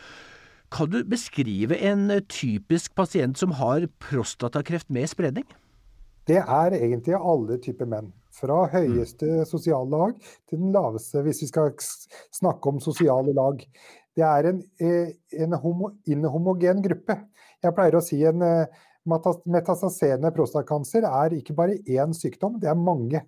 Kan 0.73 0.90
du 0.90 0.99
beskrive 1.06 1.78
en 1.78 2.09
typisk 2.26 2.95
pasient 2.99 3.38
som 3.38 3.54
har 3.61 3.87
prostatakreft 4.02 4.90
med 4.90 5.06
spredning? 5.09 5.47
Det 6.26 6.40
er 6.42 6.75
egentlig 6.75 7.14
alle 7.14 7.61
typer 7.62 7.87
menn. 7.87 8.11
Fra 8.37 8.66
høyeste 8.68 9.47
sosiale 9.49 9.88
lag 9.88 10.16
til 10.50 10.59
den 10.59 10.75
laveste, 10.75 11.23
hvis 11.25 11.45
vi 11.45 11.49
skal 11.49 11.71
snakke 12.35 12.68
om 12.68 12.83
sosiale 12.83 13.33
lag. 13.33 13.62
Det 14.16 14.25
er 14.25 14.50
en, 14.50 14.61
eh, 14.80 15.12
en 15.44 15.52
homo, 15.61 15.92
inhomogen 16.08 16.82
gruppe. 16.85 17.18
Jeg 17.62 17.76
pleier 17.76 17.99
å 17.99 18.04
si 18.04 18.23
en 18.25 18.42
eh, 18.42 18.85
metastaserende 19.06 20.32
prostatakancer 20.35 21.06
er 21.06 21.37
ikke 21.37 21.56
bare 21.56 21.80
én 21.85 22.14
sykdom, 22.16 22.56
det 22.62 22.70
er 22.73 22.78
mange. 22.80 23.23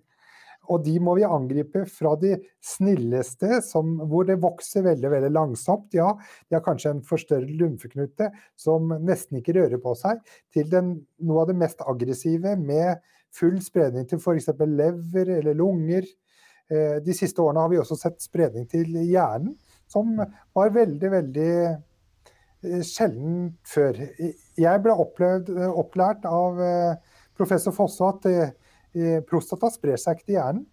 Og 0.69 0.83
de 0.85 0.95
må 1.01 1.15
vi 1.17 1.25
angripe 1.25 1.85
fra 1.89 2.13
de 2.19 2.35
snilleste, 2.61 3.61
som, 3.65 3.95
hvor 4.09 4.27
det 4.27 4.37
vokser 4.41 4.85
veldig 4.85 5.11
veldig 5.15 5.31
langsomt. 5.33 5.87
Ja, 5.97 6.11
de 6.49 6.57
har 6.57 6.65
kanskje 6.65 6.93
en 6.93 7.05
forstørret 7.05 7.49
lymfeknute 7.57 8.29
som 8.59 8.91
nesten 9.05 9.39
ikke 9.39 9.55
rører 9.57 9.81
på 9.81 9.95
seg, 9.97 10.21
til 10.53 10.69
den, 10.69 10.93
noe 11.25 11.45
av 11.45 11.49
det 11.49 11.57
mest 11.57 11.81
aggressive 11.81 12.53
med 12.59 13.01
full 13.33 13.57
spredning 13.65 14.05
til 14.09 14.21
f.eks. 14.21 14.51
lever 14.59 15.33
eller 15.39 15.57
lunger. 15.57 16.05
Eh, 16.69 16.99
de 17.05 17.17
siste 17.17 17.41
årene 17.41 17.65
har 17.65 17.73
vi 17.73 17.81
også 17.81 17.97
sett 17.97 18.21
spredning 18.21 18.69
til 18.69 18.93
hjernen 18.99 19.55
som 19.89 20.15
var 20.17 20.73
veldig, 20.75 21.11
veldig 21.11 21.53
sjelden 22.85 23.53
før. 23.67 24.01
Jeg 24.59 24.83
ble 24.83 24.95
opplevd, 25.05 25.51
opplært 25.69 26.25
av 26.27 26.59
professor 27.39 27.73
Fosse 27.75 28.09
at 28.09 28.27
prostata 29.29 29.69
sprer 29.71 29.99
seg 30.01 30.17
ikke 30.17 30.27
til 30.27 30.37
hjernen. 30.39 30.65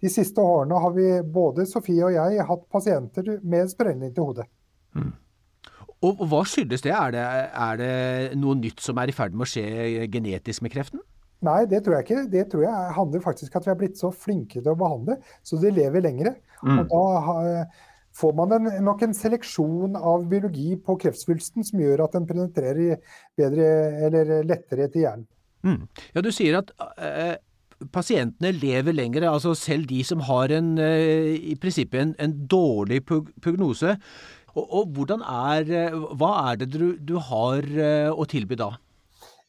De 0.00 0.08
siste 0.08 0.40
årene 0.40 0.78
har 0.80 0.94
vi, 0.96 1.08
både 1.28 1.66
Sofie 1.68 2.06
og 2.06 2.14
jeg, 2.14 2.46
hatt 2.48 2.62
pasienter 2.72 3.34
med 3.44 3.68
spredning 3.72 4.14
til 4.16 4.30
hodet. 4.30 4.46
Mm. 4.96 5.12
Og 6.08 6.22
Hva 6.30 6.40
skyldes 6.48 6.80
det? 6.86 6.94
Er, 6.96 7.12
det? 7.12 7.24
er, 7.52 7.80
det? 7.80 8.38
noe 8.40 8.56
nytt 8.56 8.80
som 8.80 8.98
er 9.02 9.12
i 9.12 9.14
ferd 9.14 9.36
med 9.36 9.44
å 9.44 9.50
skje 9.50 10.06
genetisk 10.12 10.64
med 10.64 10.72
kreften? 10.72 11.02
Nei, 11.44 11.64
det 11.68 11.82
tror 11.84 11.98
jeg 11.98 12.06
ikke. 12.06 12.22
Det 12.32 12.46
tror 12.52 12.64
jeg 12.66 12.94
handler 12.96 13.22
faktisk 13.24 13.54
om 13.54 13.60
at 13.60 13.68
vi 13.68 13.72
er 13.72 13.78
blitt 13.82 14.00
så 14.00 14.10
flinke 14.12 14.60
til 14.60 14.72
å 14.72 14.78
behandle, 14.80 15.18
så 15.44 15.60
de 15.60 15.72
lever 15.72 16.04
lengre. 16.04 16.34
Mm. 16.64 16.82
Og 16.82 16.90
da 16.92 17.04
får 18.16 18.32
man 18.38 18.54
en, 18.56 18.70
nok 18.84 19.04
en 19.06 19.14
seleksjon 19.16 19.98
av 19.98 20.24
biologi 20.30 20.74
på 20.82 20.96
kreftsvulsten 21.04 21.66
som 21.66 21.82
gjør 21.82 22.04
at 22.06 22.16
den 22.16 22.26
penetrerer 22.28 22.98
bedre 23.38 23.68
eller 24.08 24.32
lettere 24.48 24.90
til 24.90 25.06
hjernen. 25.06 25.28
Mm. 25.66 25.86
Ja, 26.14 26.24
Du 26.24 26.30
sier 26.32 26.58
at 26.62 26.72
eh, 26.96 27.36
pasientene 27.92 28.52
lever 28.56 28.96
lenger, 28.96 29.28
altså 29.30 29.54
selv 29.54 29.88
de 29.88 30.02
som 30.04 30.20
har 30.28 30.52
en, 30.56 30.76
eh, 30.78 31.36
i 31.52 31.56
prinsippet 31.60 32.00
en, 32.00 32.14
en 32.18 32.36
dårlig 32.46 33.02
prognose. 33.06 33.96
Og, 34.54 34.64
og, 34.66 34.86
hvordan 34.96 35.22
er, 35.22 35.68
eh, 35.70 35.98
hva 36.18 36.50
er 36.50 36.60
det 36.60 36.72
du, 36.74 36.96
du 36.96 37.18
har 37.22 37.62
eh, 37.64 38.10
å 38.10 38.26
tilby 38.26 38.58
da? 38.58 38.72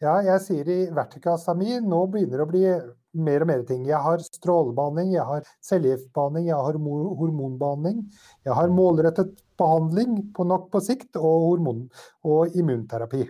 Ja, 0.02 0.20
jeg 0.26 0.42
sier 0.42 0.70
i 0.70 0.80
vertikasami, 0.94 1.78
mi 1.80 1.90
nå 1.90 2.06
begynner 2.10 2.42
det 2.42 2.46
å 2.46 2.52
bli 2.52 2.66
mer 3.14 3.44
og 3.44 3.52
mer 3.52 3.66
ting. 3.68 3.84
Jeg 3.90 4.00
har 4.00 4.24
strålebehandling, 4.24 5.14
jeg 5.18 5.28
har 5.28 5.52
cellegiftbehandling, 5.68 6.48
jeg 6.52 6.56
har 6.70 6.80
hormonbehandling. 6.80 8.06
Jeg 8.48 8.58
har 8.58 8.74
målrettet 8.74 9.36
behandling 9.60 10.18
på 10.36 10.48
nok 10.48 10.72
på 10.72 10.82
sikt 10.84 11.20
og 11.20 11.48
hormon- 11.50 11.88
og 12.24 12.56
immunterapi 12.56 13.28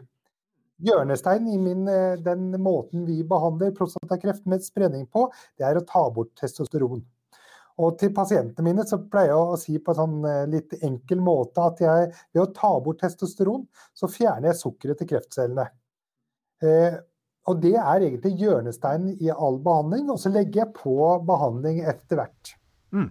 hjørnestein 0.81 1.47
i 1.47 1.57
min, 1.57 1.87
eh, 1.87 2.17
den 2.17 2.51
måten 2.61 3.05
vi 3.05 3.21
behandler 3.27 3.73
prostatakreft 3.77 4.45
med 4.45 4.63
spredning 4.65 5.07
på, 5.07 5.27
det 5.57 5.67
er 5.67 5.77
å 5.77 5.85
ta 5.87 6.07
bort 6.13 6.33
testosteron. 6.39 7.03
Og 7.81 7.97
til 7.97 8.11
pasientene 8.13 8.65
mine 8.65 8.85
så 8.85 8.99
pleier 9.09 9.31
jeg 9.31 9.53
å 9.53 9.59
si 9.59 9.77
på 9.79 9.93
en 9.93 9.99
sånn 10.01 10.25
eh, 10.29 10.47
litt 10.51 10.73
enkel 10.83 11.21
måte 11.23 11.63
at 11.65 11.81
jeg, 11.81 12.09
ved 12.33 12.43
å 12.43 12.49
ta 12.53 12.73
bort 12.83 13.01
testosteron, 13.01 13.65
så 13.93 14.09
fjerner 14.11 14.51
jeg 14.51 14.61
sukkeret 14.61 15.01
til 15.01 15.11
kreftcellene. 15.13 15.69
Eh, 16.61 16.99
og 17.49 17.61
det 17.63 17.73
er 17.73 18.03
egentlig 18.05 18.35
hjørnesteinen 18.37 19.15
i 19.17 19.31
all 19.33 19.57
behandling. 19.63 20.11
Og 20.13 20.19
så 20.21 20.29
legger 20.29 20.63
jeg 20.63 20.73
på 20.77 20.95
behandling 21.27 21.81
etter 21.89 22.19
hvert. 22.19 22.53
Mm. 22.93 23.09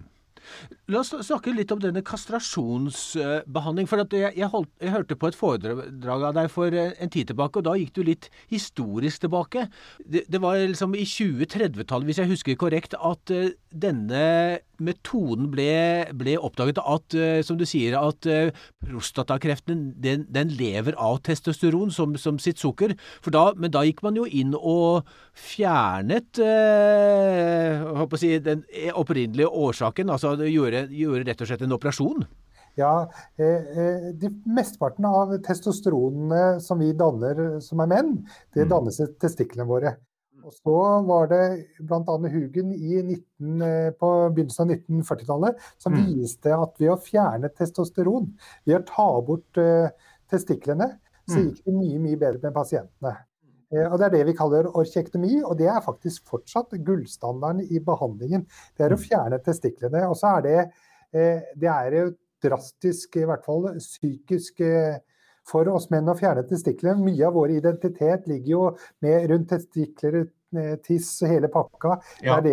La 0.91 0.99
oss 1.05 1.11
snakke 1.23 1.53
litt 1.55 1.71
om 1.71 1.79
denne 1.79 2.01
kastrasjonsbehandling. 2.03 3.87
for 3.87 4.01
jeg, 4.01 4.33
jeg, 4.35 4.47
holdt, 4.51 4.71
jeg, 4.81 4.91
hørte 4.91 5.15
på 5.15 5.29
et 5.29 5.37
foredrag 5.37 6.25
av 6.27 6.33
deg 6.35 6.49
for 6.51 6.73
eh, 6.75 6.91
en 6.99 7.11
tid 7.11 7.29
tilbake, 7.29 7.61
og 7.61 7.67
da 7.67 7.77
gikk 7.79 7.93
du 7.95 8.01
litt 8.03 8.27
historisk 8.51 9.23
tilbake. 9.23 9.67
Det, 10.03 10.25
det 10.27 10.41
var 10.43 10.59
liksom 10.59 10.97
i 10.99 11.05
2030-tallet, 11.07 12.09
hvis 12.09 12.19
jeg 12.19 12.31
husker 12.33 12.59
korrekt, 12.59 12.97
at 12.97 13.31
uh, 13.31 13.53
denne 13.71 14.25
metoden 14.81 15.47
ble, 15.53 15.69
ble, 16.17 16.35
oppdaget. 16.41 16.81
At, 16.83 17.15
uh, 17.15 17.39
som 17.45 17.59
du 17.61 17.63
sier, 17.69 17.95
at 17.95 18.27
prostatakreften 18.83 19.91
den, 20.01 20.25
den, 20.27 20.51
lever 20.59 20.97
av 20.99 21.21
testosteron 21.23 21.93
som, 21.93 22.17
som 22.19 22.41
sitt 22.41 22.59
sukker. 22.59 22.97
Da, 23.31 23.45
men 23.55 23.71
da 23.71 23.85
gikk 23.87 24.03
man 24.03 24.19
jo 24.19 24.27
inn 24.27 24.57
og 24.57 25.07
fjernet 25.37 26.41
uh, 26.43 28.03
si, 28.19 28.35
den 28.43 28.65
opprinnelige 28.91 29.47
årsaken. 29.47 30.11
altså 30.11 30.35
gjøre, 30.81 31.01
gjøre 31.01 31.27
rett 31.29 31.43
og 31.43 31.51
slett 31.51 31.65
en 31.65 31.77
operasjon? 31.77 32.25
Ja, 32.79 33.11
eh, 33.37 33.47
eh, 33.77 34.05
de 34.15 34.29
Mesteparten 34.45 35.05
av 35.05 35.33
testosteronene 35.43 36.61
som 36.63 36.79
vi 36.79 36.93
danner 36.95 37.59
som 37.63 37.83
er 37.83 37.89
menn, 37.91 38.13
det 38.55 38.65
mm. 38.65 38.71
dannes 38.71 39.01
i 39.03 39.09
testiklene 39.19 39.67
våre. 39.67 39.95
Og 40.41 40.55
så 40.55 40.77
var 41.05 41.27
det 41.29 41.41
bl.a. 41.85 42.15
Hugen 42.31 42.71
i 42.73 43.01
19, 43.03 43.65
eh, 43.67 43.89
på 43.93 44.11
begynnelsen 44.31 44.65
av 44.65 44.75
1940-tallet 44.77 45.67
som 45.77 45.97
mm. 45.97 46.05
viste 46.07 46.55
at 46.55 46.79
ved 46.81 46.93
å 46.95 47.01
fjerne 47.01 47.51
testosteron, 47.51 48.31
ved 48.65 48.79
å 48.79 48.85
ta 48.87 49.09
bort 49.27 49.61
testiklene, 50.31 50.93
så 51.27 51.37
mm. 51.37 51.43
gikk 51.49 51.67
det 51.67 51.75
mye 51.75 51.99
mye 52.07 52.23
bedre 52.23 52.47
med 52.47 52.55
pasientene. 52.55 53.17
Eh, 53.71 53.87
og 53.87 53.99
Det 53.99 54.07
er 54.07 54.15
det 54.15 54.25
vi 54.29 54.37
kaller 54.37 54.69
orkjektomi, 54.69 55.41
og 55.43 55.57
det 55.59 55.69
er 55.71 55.83
faktisk 55.83 56.27
fortsatt 56.29 56.75
gullstandarden 56.85 57.63
i 57.71 57.79
behandlingen. 57.83 58.45
Det 58.77 58.87
er 58.87 58.95
å 58.95 58.99
mm. 58.99 59.05
fjerne 59.05 59.39
testiklene. 59.45 60.03
Og 60.09 60.17
så 60.19 60.35
er 60.37 60.43
det, 60.47 60.57
eh, 61.13 61.47
det 61.55 61.71
er 61.71 61.97
jo 61.97 62.09
drastisk, 62.41 63.17
i 63.21 63.25
hvert 63.29 63.45
fall 63.45 63.69
psykisk 63.77 64.61
eh, 64.65 64.99
for 65.47 65.67
oss 65.71 65.89
menn 65.93 66.09
å 66.09 66.17
fjerne 66.17 66.43
testiklene. 66.49 67.01
Mye 67.05 67.25
av 67.27 67.37
vår 67.37 67.55
identitet 67.57 68.27
ligger 68.29 68.51
jo 68.51 68.67
med 69.01 69.27
rundt 69.31 69.49
testikler, 69.51 70.23
tiss, 70.83 71.07
hele 71.23 71.47
pakka. 71.47 71.93
Ja. 72.19 72.35
Vi, 72.43 72.51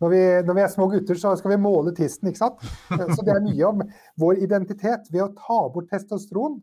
når, 0.00 0.08
vi, 0.08 0.20
når, 0.46 0.54
vi, 0.56 0.62
er 0.64 0.70
små 0.72 0.86
gutter, 0.88 1.18
så 1.20 1.34
skal 1.36 1.52
vi 1.52 1.58
måle 1.60 1.92
tissen, 1.92 2.30
ikke 2.30 2.40
sant. 2.40 2.62
Så 3.12 3.26
det 3.26 3.34
er 3.34 3.44
mye 3.44 3.68
om 3.68 3.82
vår 4.22 4.40
identitet. 4.46 5.10
Ved 5.12 5.20
å 5.20 5.34
ta 5.36 5.58
bort 5.74 5.90
testosteron, 5.92 6.56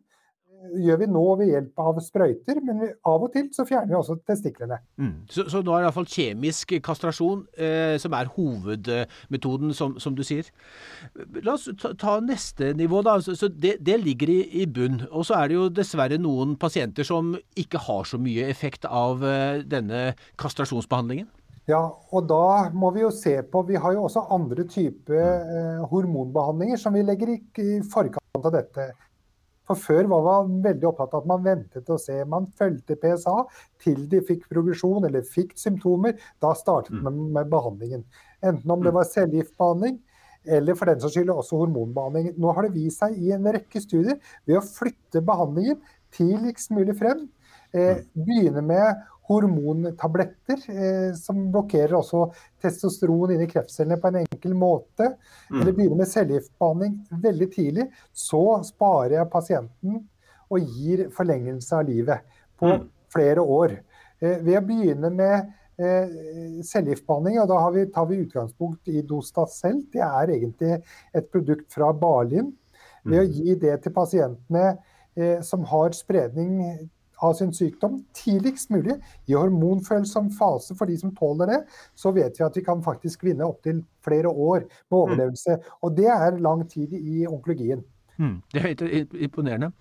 gjør 0.71 0.99
vi 1.01 1.07
nå 1.11 1.23
ved 1.39 1.51
hjelp 1.51 1.81
av 1.83 1.99
sprøyter, 2.03 2.59
men 2.65 2.81
av 3.09 3.25
og 3.25 3.31
til 3.33 3.49
så 3.55 3.65
fjerner 3.67 3.91
vi 3.91 3.97
også 3.99 4.17
testiklene. 4.27 4.79
Mm. 5.01 5.13
Så, 5.31 5.45
så, 5.51 5.61
nå 5.61 5.73
er 5.73 5.83
det 5.83 5.89
iallfall 5.89 6.09
kjemisk 6.09 6.75
kastrasjon 6.85 7.43
eh, 7.57 7.95
som 8.01 8.15
er 8.17 8.31
hovedmetoden, 8.35 9.73
som, 9.77 9.97
som, 10.01 10.15
du 10.17 10.23
sier. 10.27 10.49
La 11.43 11.57
oss 11.57 11.67
ta, 11.81 11.93
ta 11.99 12.17
neste 12.23 12.73
nivå, 12.79 13.03
da. 13.05 13.19
Så, 13.23 13.37
så 13.39 13.51
det, 13.51 13.77
det, 13.85 13.99
ligger 14.03 14.31
i, 14.33 14.39
i 14.63 14.65
bunn. 14.69 15.01
Og 15.11 15.27
så 15.27 15.37
er 15.39 15.51
det 15.51 15.59
jo 15.59 15.69
dessverre 15.73 16.19
noen 16.21 16.57
pasienter 16.59 17.07
som 17.07 17.35
ikke 17.59 17.81
har 17.87 18.09
så 18.09 18.19
mye 18.21 18.49
effekt 18.51 18.87
av 18.89 19.23
eh, 19.27 19.63
denne 19.67 20.11
kastrasjonsbehandlingen. 20.41 21.29
Ja, 21.69 21.79
og 22.11 22.25
da 22.27 22.69
må 22.75 22.89
vi 22.91 23.05
jo 23.05 23.09
se 23.15 23.37
på 23.47 23.61
Vi 23.69 23.77
har 23.79 23.93
jo 23.95 24.01
også 24.03 24.25
andre 24.35 24.65
typer 24.67 25.15
eh, 25.21 25.83
hormonbehandlinger 25.87 26.81
som 26.81 26.95
vi 26.95 27.05
legger 27.07 27.37
i, 27.37 27.39
i 27.63 27.79
forkant 27.87 28.43
av 28.43 28.51
dette. 28.51 28.91
For 29.69 29.79
før 29.79 30.09
var 30.11 30.23
man 30.25 30.57
veldig 30.65 30.87
opptatt 30.89 31.13
av 31.15 31.23
at 31.23 31.29
man 31.29 31.43
ventet 31.45 31.91
og 31.93 32.01
se. 32.03 32.17
Man 32.29 32.49
fulgte 32.59 32.97
PSA 32.99 33.35
til 33.83 34.07
de 34.11 34.19
fikk 34.27 34.49
progresjon 34.51 35.07
eller 35.07 35.23
fikk 35.27 35.53
symptomer. 35.59 36.17
Da 36.43 36.51
startet 36.59 36.97
mm. 36.97 37.03
man 37.05 37.21
med 37.37 37.51
behandlingen. 37.53 38.03
Enten 38.43 38.75
om 38.75 38.83
det 38.83 38.91
mm. 38.91 38.97
var 38.99 39.11
cellegiftbehandling 39.11 40.01
eller 40.43 40.75
for 40.75 40.91
den 40.91 40.99
saks 40.99 41.15
skyld 41.15 41.31
også 41.31 41.61
hormonbehandling. 41.61 42.33
Nå 42.35 42.51
har 42.55 42.67
det 42.67 42.75
vist 42.75 42.99
seg 42.99 43.15
i 43.15 43.31
en 43.35 43.47
rekke 43.55 43.79
studier 43.79 44.19
ved 44.43 44.59
å 44.59 44.65
flytte 44.65 45.23
behandlingen 45.23 45.79
tidligst 46.13 46.73
mulig 46.75 46.97
frem. 46.99 47.25
Eh, 47.73 48.03
mm. 48.03 48.09
begynne 48.27 48.65
med 48.67 49.05
hormontabletter 49.29 50.63
eh, 50.73 51.15
som 51.15 51.39
blokkerer 51.51 51.95
også 51.97 52.25
testosteron 52.61 53.33
inni 53.35 53.47
kreftcellene 53.51 53.99
på 54.01 54.11
en 54.11 54.21
enkel 54.23 54.55
måte. 54.57 55.13
Mm. 55.49 55.61
Eller 55.61 55.71
begynner 55.71 56.01
med 56.01 56.11
cellegiftbehandling 56.11 56.97
veldig 57.23 57.49
tidlig. 57.53 57.87
Så 58.11 58.43
sparer 58.67 59.19
jeg 59.19 59.31
pasienten 59.33 60.01
og 60.53 60.77
gir 60.77 61.07
forlengelse 61.15 61.79
av 61.79 61.89
livet 61.89 62.39
på 62.59 62.71
mm. 62.71 62.87
flere 63.13 63.43
år. 63.59 63.77
Eh, 64.19 64.39
ved 64.43 64.57
å 64.59 64.65
begynne 64.67 65.11
med 65.13 65.53
eh, 65.79 66.17
cellegiftbehandling, 66.67 67.39
og 67.43 67.51
da 67.51 67.61
vi, 67.75 67.85
tar 67.93 68.09
vi 68.09 68.23
utgangspunkt 68.25 68.91
i 68.91 69.05
Dostat 69.07 69.53
selv. 69.55 69.85
Det 69.93 70.03
er 70.03 70.35
egentlig 70.35 70.81
et 71.15 71.31
produkt 71.31 71.69
fra 71.73 71.93
Balin. 71.95 72.51
Ved 73.03 73.23
å 73.23 73.27
mm. 73.27 73.37
gi 73.39 73.55
det 73.59 73.77
til 73.83 73.95
pasientene 73.95 74.67
eh, 75.15 75.39
som 75.43 75.63
har 75.71 75.95
spredning 75.95 76.59
av 77.23 77.37
sin 77.39 77.53
sykdom 77.55 78.01
tidligst 78.17 78.73
mulig 78.73 78.97
i 79.29 79.37
hormonfølsom 79.37 80.29
fase 80.37 80.75
for 80.77 80.89
de 80.89 80.97
som 80.99 81.13
tåler 81.15 81.53
det, 81.53 81.61
så 81.95 82.13
vet 82.15 82.39
vi 82.39 82.45
at 82.45 82.59
vi 82.59 82.65
kan 82.65 82.83
faktisk 82.83 83.23
vinne 83.27 83.47
opptil 83.47 83.83
flere 84.03 84.29
år 84.29 84.67
med 84.67 84.99
overlevelse. 84.99 85.57
Og 85.81 85.95
det 85.97 86.09
er 86.11 86.41
lang 86.43 86.67
tid 86.69 86.93
i 86.99 87.25
onkologien. 87.29 87.83
Mm, 88.17 88.41
det 88.53 88.61
er 88.61 89.05
imponerende. 89.25 89.71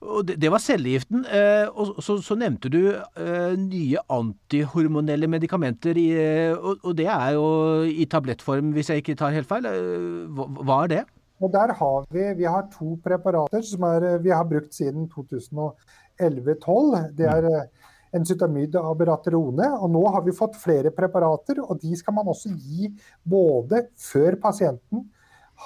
Og 0.00 0.28
det, 0.28 0.40
det 0.42 0.50
var 0.50 0.58
cellegiften. 0.58 1.24
Eh, 1.24 1.68
og 1.70 2.02
så, 2.02 2.18
så, 2.22 2.34
nevnte 2.34 2.70
du 2.70 2.80
eh, 2.90 3.54
nye 3.58 4.02
antihormonelle 4.10 5.30
medikamenter, 5.30 5.98
i, 5.98 6.08
eh, 6.10 6.56
og, 6.56 6.78
og, 6.82 6.96
det 6.98 7.06
er 7.06 7.36
jo 7.36 7.46
i 7.82 8.04
tablettform, 8.10 8.72
hvis 8.74 8.90
jeg 8.90 9.04
ikke 9.04 9.14
tar 9.18 9.34
helt 9.34 9.48
feil. 9.50 9.66
Eh, 9.70 10.26
hva, 10.34 10.48
hva 10.58 10.82
er 10.84 10.92
det? 10.94 11.04
Og 11.38 11.52
der 11.54 11.74
har 11.78 12.08
vi, 12.10 12.24
vi 12.40 12.48
har 12.48 12.66
to 12.72 12.96
preparater 13.04 13.62
som 13.66 13.84
er, 13.86 14.16
vi 14.22 14.32
har 14.34 14.46
brukt 14.48 14.74
siden 14.74 15.06
2011-2012. 15.12 16.98
Det 17.18 17.28
er 17.30 17.48
enzytamid 18.16 18.76
og 18.80 18.98
cytamid. 19.00 19.70
Og 19.78 19.90
nå 19.94 20.02
har 20.14 20.24
vi 20.26 20.36
fått 20.36 20.58
flere 20.58 20.92
preparater, 20.94 21.62
og 21.62 21.80
de 21.82 21.94
skal 21.98 22.16
man 22.18 22.30
også 22.32 22.52
gi 22.54 22.90
både 23.22 23.86
før 24.00 24.38
pasienten 24.42 25.08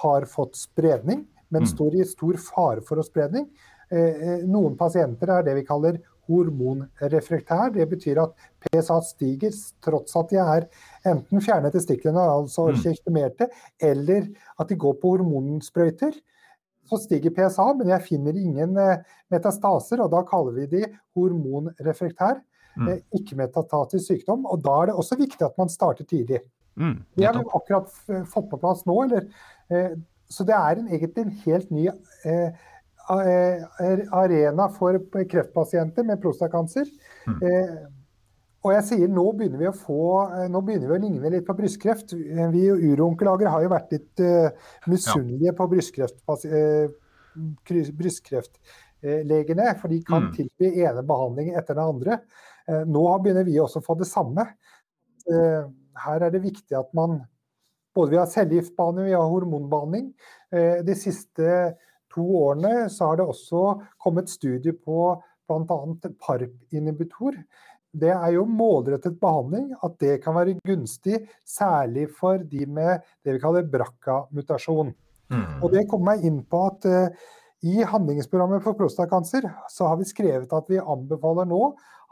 har 0.03 0.25
fått 0.31 0.57
spredning, 0.57 1.27
men 1.53 1.67
mm. 1.67 1.69
står 1.69 1.99
i 1.99 2.09
stor 2.09 2.39
fare 2.41 2.85
for 2.87 3.01
å 3.01 3.07
spredning. 3.07 3.49
Eh, 3.93 3.99
eh, 3.99 4.47
noen 4.49 4.79
pasienter 4.81 5.35
er 5.35 5.45
det 5.45 5.59
vi 5.59 5.67
kaller 5.69 5.99
hormonrefrektær. 6.31 7.75
Det 7.75 7.85
betyr 7.91 8.23
at 8.23 8.33
PSA 8.65 8.97
stiger 9.05 9.53
tross 9.85 10.17
at 10.17 10.33
de 10.33 10.41
er 10.41 10.69
enten 11.09 11.43
fjerne 11.45 11.71
testiklene, 11.75 12.23
altså 12.39 12.69
orkestimerte, 12.71 13.49
mm. 13.49 13.73
eller 13.91 14.29
at 14.61 14.71
de 14.71 14.79
går 14.79 14.95
på 15.03 15.17
hormonsprøyter. 15.17 16.15
så 16.87 16.99
stiger 16.99 17.31
PSA, 17.31 17.73
men 17.79 17.89
jeg 17.89 18.05
finner 18.05 18.37
ingen 18.37 18.75
metastaser, 19.31 20.03
og 20.03 20.11
da 20.13 20.25
kaller 20.29 20.57
vi 20.59 20.67
de 20.67 20.83
hormonrefrektær. 21.17 22.43
Mm. 22.77 22.89
Ikke 23.17 23.37
metastatisk 23.39 24.07
sykdom. 24.07 24.45
Og 24.51 24.61
da 24.65 24.75
er 24.81 24.91
det 24.91 24.99
også 24.99 25.17
viktig 25.21 25.45
at 25.47 25.57
man 25.61 25.71
starter 25.73 26.05
tidlig. 26.09 26.43
Mm, 26.75 27.03
det 27.17 27.27
har 27.27 27.37
vi 27.37 27.45
akkurat 27.45 27.91
fått 28.33 28.51
på 28.51 28.61
plass 28.61 28.85
nå. 28.89 28.97
Eller, 29.05 29.29
eh, 29.71 29.97
så 30.33 30.47
det 30.49 30.57
er 30.57 30.79
en, 30.81 30.89
egentlig 30.89 31.25
en 31.25 31.35
helt 31.45 31.73
ny 31.75 31.89
eh, 31.89 32.69
arena 34.17 34.69
for 34.73 34.97
kreftpasienter 35.13 36.07
med 36.09 36.23
prostakanser. 36.23 36.89
Mm. 37.27 37.43
Eh, 37.43 37.75
og 38.63 38.71
jeg 38.77 38.85
sier 38.87 39.11
nå 39.11 39.25
begynner 39.39 39.59
vi 39.59 39.69
å 39.71 39.75
få, 39.75 40.03
nå 40.53 40.61
begynner 40.63 40.93
vi 40.93 40.97
å 40.97 41.03
ligne 41.03 41.33
litt 41.35 41.47
på 41.49 41.57
brystkreft. 41.59 42.15
Vi 42.15 42.63
uroonkelager 42.71 43.51
har 43.51 43.65
jo 43.65 43.73
vært 43.73 43.95
litt 43.97 44.23
uh, 44.23 44.71
misunnelige 44.91 45.51
ja. 45.51 45.57
på 45.59 45.67
brystkreft, 45.73 46.21
uh, 46.31 46.87
brystkreftlegene. 47.99 49.67
For 49.81 49.91
de 49.91 49.99
kan 50.07 50.29
mm. 50.29 50.33
tilby 50.39 50.71
ene 50.85 51.03
behandling 51.09 51.51
etter 51.57 51.75
den 51.75 51.91
andre. 51.97 52.21
Uh, 52.71 52.85
nå 52.87 53.03
begynner 53.25 53.49
vi 53.49 53.59
også 53.59 53.83
å 53.83 53.87
få 53.89 53.99
det 53.99 54.11
samme. 54.11 54.47
Her 55.23 56.25
er 56.27 56.33
det 56.35 56.41
viktig 56.43 56.75
at 56.75 56.89
man 56.99 57.21
både 57.95 58.11
vi 58.11 58.21
har 58.21 58.27
cellegiftbehandling, 58.27 59.07
vi 59.07 59.17
har 59.17 59.29
hormonbehandling. 59.29 60.13
Eh, 60.53 60.81
de 60.87 60.95
siste 60.97 61.75
to 62.13 62.25
årene 62.43 62.89
så 62.93 63.11
har 63.11 63.21
det 63.21 63.29
også 63.29 63.65
kommet 64.03 64.33
studier 64.33 64.77
på 64.77 65.15
bl.a. 65.49 66.11
PARP-inhibitor. 66.23 67.37
Det 67.93 68.13
er 68.15 68.31
jo 68.33 68.47
målrettet 68.49 69.19
behandling, 69.21 69.71
at 69.85 69.99
det 70.01 70.17
kan 70.25 70.37
være 70.37 70.57
gunstig, 70.65 71.21
særlig 71.45 72.09
for 72.17 72.41
de 72.49 72.65
med 72.67 73.05
det 73.25 73.37
vi 73.37 73.43
kaller 73.43 73.69
BRCA-mutasjon. 73.69 74.95
Mm. 75.33 75.63
Og 75.63 75.73
Det 75.73 75.87
kommer 75.91 76.13
meg 76.13 76.25
inn 76.29 76.41
på 76.49 76.63
at 76.71 76.89
uh, 76.89 77.31
i 77.63 77.85
handlingsprogrammet 77.87 78.65
for 78.65 78.77
prostatakancer 78.79 79.47
så 79.71 79.91
har 79.91 80.01
vi 80.01 80.09
skrevet 80.09 80.53
at 80.53 80.71
vi 80.73 80.81
anbefaler 80.81 81.47
nå 81.47 81.61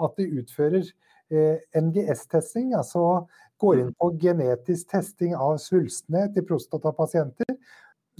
at 0.00 0.20
de 0.20 0.28
utfører 0.40 0.84
uh, 0.84 1.56
NGS-testing, 1.80 2.74
altså 2.76 3.24
går 3.60 3.80
inn 3.82 3.92
på 3.96 4.12
genetisk 4.20 4.92
testing 4.92 5.34
av 5.36 5.58
svulstene 5.60 6.28
til 6.34 6.46
prostatapasienter. 6.48 7.56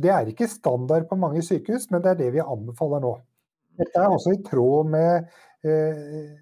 Det 0.00 0.12
er 0.12 0.29
ikke 0.33 0.49
standard 0.49 1.09
på 1.09 1.19
mange 1.21 1.43
sykehus, 1.45 1.88
men 1.93 2.05
det 2.05 2.14
er 2.14 2.21
det 2.21 2.31
vi 2.37 2.45
anbefaler 2.45 3.02
nå. 3.05 3.14
Dette 3.81 4.00
er 4.00 4.12
også 4.12 4.35
i 4.35 4.43
tråd 4.45 4.88
med 4.93 5.31
eh, 5.64 6.37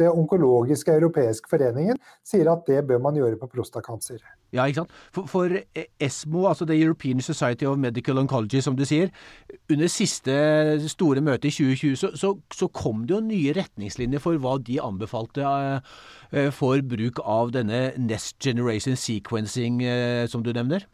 det 0.00 0.10
onkologiske 0.10 0.92
europeiske 0.98 1.50
foreningen 1.50 1.98
sier 2.26 2.50
at 2.52 2.66
det 2.68 2.82
bør 2.88 3.00
man 3.04 3.18
gjøre 3.18 3.38
på 3.40 3.48
prostakancer. 3.54 4.20
Ja, 4.52 4.64
ikke 4.66 4.82
sant. 4.82 4.94
For, 5.14 5.28
for, 5.30 5.56
ESMO, 6.02 6.46
altså 6.50 6.66
The 6.66 6.78
European 6.82 7.20
Society 7.22 7.68
of 7.68 7.78
Medical 7.78 8.18
Oncology, 8.18 8.60
som 8.60 8.76
du 8.76 8.84
sier, 8.88 9.12
under 9.70 9.90
siste 9.92 10.34
store 10.90 11.22
møte 11.22 11.48
i 11.48 11.54
2020 11.54 11.96
så, 12.00 12.12
så, 12.18 12.34
så 12.54 12.70
kom 12.74 13.04
det 13.06 13.14
jo 13.14 13.20
nye 13.24 13.54
retningslinjer 13.56 14.22
for 14.22 14.40
hva 14.42 14.56
de 14.66 14.80
anbefalte 14.82 15.46
uh, 15.46 16.48
for 16.56 16.82
bruk 16.82 17.22
av 17.24 17.54
denne 17.54 17.90
Next 17.98 18.40
Generation 18.42 18.98
Sequencing, 18.98 19.84
uh, 19.86 20.26
som 20.30 20.42
du 20.42 20.52
nevner? 20.56 20.88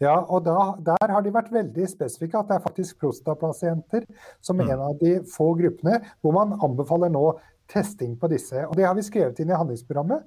Ja, 0.00 0.16
og 0.18 0.44
da, 0.46 0.56
der 0.82 1.12
har 1.14 1.22
de 1.22 1.32
vært 1.34 1.52
veldig 1.54 1.86
spesifikke. 1.88 2.40
At 2.40 2.50
det 2.50 2.56
er 2.58 2.64
faktisk 2.64 2.98
prostapasienter 3.02 4.06
som 4.42 4.58
mm. 4.58 4.66
en 4.66 4.84
av 4.88 4.96
de 5.02 5.12
få 5.30 5.52
gruppene 5.60 6.00
hvor 6.20 6.34
man 6.36 6.56
anbefaler 6.58 7.12
nå 7.12 7.24
testing 7.70 8.16
på 8.18 8.30
disse. 8.32 8.66
Og 8.66 8.76
Det 8.76 8.86
har 8.86 8.94
vi 8.98 9.06
skrevet 9.06 9.40
inn 9.40 9.52
i 9.52 9.58
handlingsprogrammet. 9.58 10.26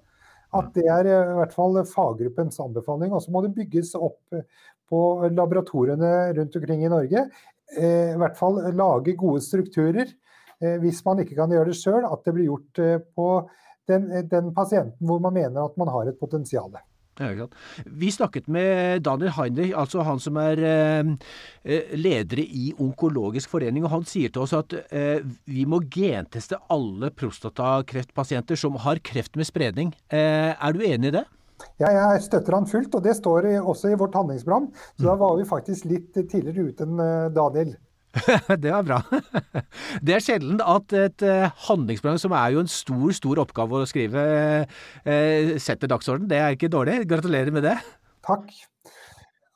At 0.53 0.69
det 0.75 0.85
er 0.85 1.09
eh, 1.09 1.31
i 1.33 1.39
hvert 1.39 1.55
fall 1.55 1.79
faggruppens 1.89 2.59
anbefaling. 2.61 3.13
Og 3.13 3.23
så 3.25 3.33
må 3.33 3.43
det 3.45 3.55
bygges 3.57 3.93
opp 3.97 4.35
eh, 4.35 4.45
på 4.89 5.01
laboratoriene 5.33 6.13
rundt 6.37 6.57
omkring 6.59 6.85
i 6.85 6.91
Norge. 6.93 7.25
Eh, 7.73 8.13
I 8.13 8.19
hvert 8.21 8.37
fall 8.39 8.61
lage 8.75 9.17
gode 9.19 9.43
strukturer. 9.45 10.13
Hvis 10.79 11.01
man 11.03 11.19
ikke 11.19 11.35
kan 11.35 11.51
gjøre 11.51 11.73
det 11.73 11.75
sjøl, 11.75 12.05
at 12.07 12.21
det 12.23 12.31
blir 12.37 12.45
gjort 12.45 12.79
på 13.17 13.25
den, 13.89 14.05
den 14.31 14.53
pasienten 14.55 15.09
hvor 15.09 15.19
man 15.19 15.33
mener 15.35 15.65
at 15.65 15.75
man 15.81 15.89
har 15.91 16.07
et 16.07 16.19
potensial. 16.21 16.69
Vi 17.85 18.11
snakket 18.11 18.47
med 18.47 19.03
Daniel 19.05 19.33
Heinrich, 19.35 19.73
altså 19.77 20.01
han 20.07 20.19
som 20.19 20.37
er 20.41 20.61
eh, 20.65 21.11
eh, 21.63 21.93
leder 21.97 22.41
i 22.43 22.71
Onkologisk 22.81 23.53
forening. 23.53 23.85
og 23.85 23.93
Han 23.93 24.07
sier 24.09 24.33
til 24.33 24.45
oss 24.45 24.55
at 24.57 24.73
eh, 24.89 25.21
vi 25.45 25.67
må 25.69 25.83
genteste 25.93 26.57
alle 26.73 27.11
prostatakreftpasienter 27.13 28.59
som 28.59 28.79
har 28.81 29.01
kreft 29.05 29.37
med 29.37 29.49
spredning. 29.49 29.93
Eh, 30.09 30.53
er 30.53 30.73
du 30.73 30.81
enig 30.81 31.13
i 31.13 31.17
det? 31.19 31.25
Ja, 31.79 31.89
jeg 31.93 32.23
støtter 32.25 32.57
han 32.57 32.67
fullt, 32.67 32.95
og 32.97 33.05
det 33.05 33.15
står 33.17 33.47
også 33.61 33.93
i 33.93 33.97
vårt 33.99 34.15
handlingsprogram. 34.17 34.69
Så 34.97 35.05
da 35.05 35.15
var 35.19 35.37
vi 35.37 35.47
faktisk 35.47 35.87
litt 35.89 36.11
tidligere 36.17 36.69
ute 36.69 36.87
enn 36.87 36.99
eh, 36.99 37.31
Daniel. 37.35 37.75
det 38.63 38.71
var 38.71 38.83
bra. 38.85 38.99
Det 40.05 40.15
er 40.15 40.23
sjelden 40.23 40.61
at 40.61 40.93
et 40.97 41.23
eh, 41.25 41.63
handlingsprogram, 41.67 42.19
som 42.21 42.35
er 42.37 42.53
jo 42.53 42.61
en 42.61 42.69
stor, 42.69 43.07
stor 43.17 43.41
oppgave 43.41 43.81
å 43.81 43.89
skrive, 43.89 44.23
eh, 45.09 45.55
setter 45.61 45.89
dagsorden. 45.89 46.29
Det 46.29 46.37
er 46.37 46.53
ikke 46.53 46.71
dårlig. 46.73 47.01
Gratulerer 47.09 47.53
med 47.55 47.65
det. 47.65 47.75
Takk. 48.25 48.51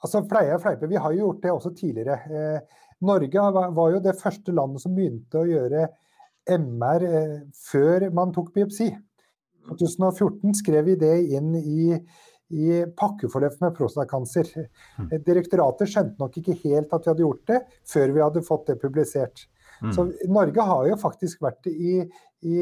Altså, 0.02 0.24
Fleie 0.30 0.56
og 0.56 0.63
fleipe, 0.63 0.89
vi 0.89 1.00
har 1.02 1.13
jo 1.13 1.28
gjort 1.28 1.43
det 1.46 1.54
også 1.54 1.74
tidligere. 1.78 2.17
Eh, 2.30 2.84
Norge 3.08 3.50
var 3.78 3.93
jo 3.93 4.02
det 4.02 4.17
første 4.17 4.54
landet 4.56 4.82
som 4.82 4.96
begynte 4.98 5.41
å 5.41 5.48
gjøre 5.48 5.86
MR 6.58 7.04
før 7.54 8.08
man 8.15 8.34
tok 8.34 8.50
biopsi. 8.56 8.88
I 9.67 9.76
2014 9.78 10.56
skrev 10.58 10.88
vi 10.88 10.96
det 10.98 11.15
inn 11.36 11.52
i 11.60 11.98
i 12.50 12.82
pakkeforløp 12.96 13.60
med 13.64 13.76
prostatakancer. 13.76 14.50
Mm. 14.98 15.12
Direktoratet 15.26 15.92
skjønte 15.92 16.22
nok 16.22 16.40
ikke 16.40 16.58
helt 16.64 16.94
at 16.96 17.04
vi 17.04 17.12
hadde 17.12 17.26
gjort 17.26 17.46
det, 17.52 17.62
før 17.92 18.16
vi 18.16 18.24
hadde 18.24 18.48
fått 18.48 18.72
det 18.72 18.80
publisert. 18.82 19.48
Mm. 19.82 19.94
Så 19.94 20.08
Norge 20.32 20.68
har 20.72 20.88
jo 20.90 20.98
faktisk 21.02 21.44
vært 21.46 21.68
i, 21.70 22.00
i, 22.48 22.60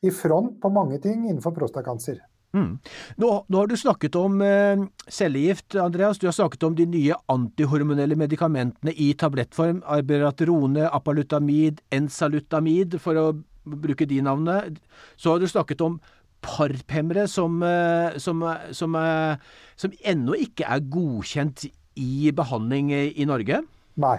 i 0.00 0.14
front 0.14 0.56
på 0.62 0.72
mange 0.72 1.00
ting 1.04 1.26
innenfor 1.26 1.56
prostakanser. 1.56 2.22
Mm. 2.56 2.78
Nå, 3.20 3.28
nå, 3.44 3.58
har 3.58 3.68
du 3.68 3.76
snakket 3.76 4.16
om 4.16 4.40
eh, 4.40 4.80
cellegift, 5.12 5.74
Andreas. 5.76 6.18
Du 6.18 6.26
har 6.26 6.36
snakket 6.36 6.64
om 6.64 6.78
de 6.78 6.86
nye 6.88 7.16
antihormonelle 7.28 8.16
medikamentene 8.16 8.94
i 8.96 9.10
tablettform. 9.20 9.82
Arberaterone, 9.84 10.88
apalutamid, 10.88 11.82
ensalutamid, 11.92 12.96
for 13.04 13.20
å 13.20 13.26
bruke 13.68 14.08
de 14.08 14.22
navnene. 14.24 14.78
Så 15.20 15.34
har 15.34 15.42
du 15.42 15.48
snakket 15.50 15.84
om 15.84 15.98
parphemmere 16.44 17.26
som, 17.30 17.62
eh, 17.62 18.18
som, 18.22 18.44
som, 18.72 18.94
eh, 18.94 19.36
som 19.76 19.96
ennå 20.04 20.36
ikke 20.46 20.68
er 20.68 20.86
godkjent 20.92 21.66
i 21.98 22.30
behandling 22.34 22.92
i 22.92 23.26
Norge? 23.28 23.62
Nei. 23.98 24.18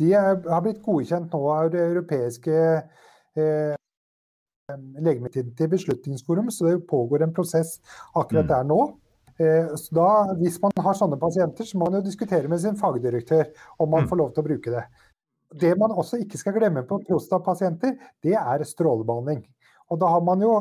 De 0.00 0.14
er, 0.16 0.38
har 0.48 0.64
blitt 0.64 0.80
godkjent 0.84 1.32
nå 1.34 1.42
av 1.52 1.68
det 1.74 1.82
europeiske 1.90 2.56
eh, 3.36 3.76
til 4.70 5.68
Beslutningsforum, 5.68 6.48
så 6.50 6.70
det 6.70 6.88
pågår 6.88 7.26
en 7.26 7.34
prosess 7.36 7.78
akkurat 8.14 8.46
mm. 8.46 8.50
der 8.52 8.66
nå. 8.70 8.80
Eh, 9.40 9.70
så 9.76 9.94
da, 9.96 10.08
hvis 10.40 10.58
man 10.62 10.72
har 10.84 10.96
sånne 10.96 11.20
pasienter, 11.20 11.68
så 11.68 11.78
må 11.78 11.88
man 11.88 12.00
jo 12.00 12.08
diskutere 12.08 12.48
med 12.48 12.62
sin 12.62 12.78
fagdirektør 12.80 13.50
om 13.78 13.90
man 13.90 14.06
mm. 14.06 14.10
får 14.10 14.20
lov 14.22 14.34
til 14.34 14.44
å 14.44 14.48
bruke 14.48 14.74
det. 14.74 14.84
Det 15.60 15.72
man 15.78 15.92
også 15.92 16.20
ikke 16.22 16.38
skal 16.38 16.54
glemme 16.56 16.86
på 16.86 17.00
prostapasienter, 17.08 17.96
det 18.22 18.36
er 18.38 18.64
strålebehandling. 18.64 19.42
Og 19.90 19.98
da 20.00 20.12
har 20.12 20.22
man 20.22 20.44
jo 20.44 20.54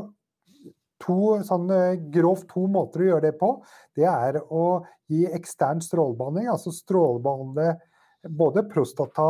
to, 1.04 1.40
sånn, 1.48 1.70
grovt 2.14 2.50
to 2.52 2.66
måter 2.72 3.04
å 3.04 3.12
gjøre 3.14 3.30
det 3.30 3.38
på. 3.40 3.54
Det 3.98 4.08
er 4.10 4.40
å 4.52 4.82
gi 5.10 5.26
ekstern 5.32 5.82
strålebehandling, 5.84 6.50
altså 6.52 6.74
strålebehandle 6.76 7.74
både 8.28 8.66
prostata 8.70 9.30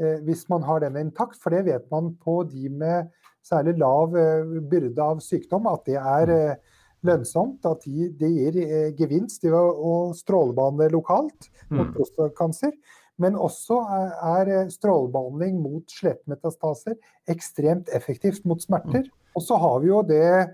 eh, 0.00 0.18
hvis 0.26 0.46
man 0.52 0.64
har 0.66 0.82
den 0.84 0.98
intakt, 1.00 1.38
for 1.42 1.54
det 1.54 1.64
vet 1.70 1.86
man 1.92 2.12
på 2.22 2.42
de 2.50 2.68
med 2.68 3.10
særlig 3.46 3.76
lav 3.80 4.16
eh, 4.18 4.58
byrde 4.70 5.02
av 5.02 5.22
sykdom, 5.24 5.68
at 5.70 5.86
det 5.88 5.96
er 6.00 6.32
mm. 6.32 6.36
eh, 6.36 6.84
lønnsomt. 7.06 7.66
At 7.68 7.86
det 7.86 8.12
de 8.20 8.30
gir 8.34 8.60
eh, 8.64 8.92
gevinst 8.98 9.46
i 9.46 9.52
å, 9.54 9.64
å 9.72 9.96
strålebehandle 10.16 10.90
lokalt 10.94 11.50
mot 11.70 11.88
mm. 11.88 11.92
prostatakancer. 11.96 12.76
Men 13.22 13.38
også 13.40 13.80
er, 13.96 14.50
er 14.60 14.72
strålebehandling 14.72 15.56
mot 15.62 15.88
skjelettmetastaser 15.88 16.98
ekstremt 17.32 17.88
effektivt 17.96 18.44
mot 18.44 18.60
smerter. 18.60 19.06
Mm. 19.06 19.22
Og 19.36 19.44
så 19.44 19.56
har 19.60 19.80
vi 19.80 19.88
jo 19.88 20.02
det 20.04 20.26
Eh, 20.26 20.44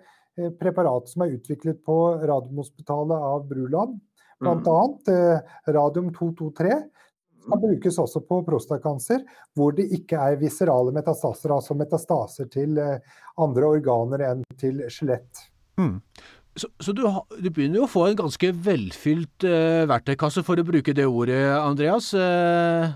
preparat 0.60 1.10
som 1.10 1.24
er 1.24 1.36
utviklet 1.36 1.82
på 1.84 1.98
Radiumhospitalet 2.22 3.28
av 3.32 3.46
Bruland. 3.48 4.00
Bl.a. 4.42 4.98
Mm. 5.06 5.14
Eh, 5.14 5.72
radium 5.72 6.10
223 6.14 6.82
kan 7.50 7.60
brukes 7.60 7.98
også 7.98 8.22
på 8.26 8.42
prostakancer 8.46 9.22
hvor 9.58 9.74
det 9.74 9.88
ikke 9.96 10.18
er 10.18 10.38
viserale 10.40 10.94
metastaser, 10.94 11.54
altså 11.54 11.76
metastaser 11.78 12.50
til 12.50 12.78
eh, 12.78 12.98
andre 13.42 13.72
organer 13.78 14.26
enn 14.30 14.44
til 14.60 14.84
skjelett. 14.92 15.46
Mm. 15.80 15.98
Så, 16.56 16.68
så 16.84 16.92
du, 16.92 17.06
du, 17.38 17.48
begynner 17.48 17.80
jo 17.80 17.86
å 17.86 17.90
få 17.90 18.06
en 18.10 18.18
ganske 18.18 18.50
velfylt 18.66 19.46
uh, 19.48 19.88
verktøykasse, 19.88 20.42
for 20.44 20.60
å 20.60 20.66
bruke 20.68 20.92
det 20.92 21.06
ordet, 21.08 21.40
Andreas. 21.56 22.10
Uh... 22.12 22.92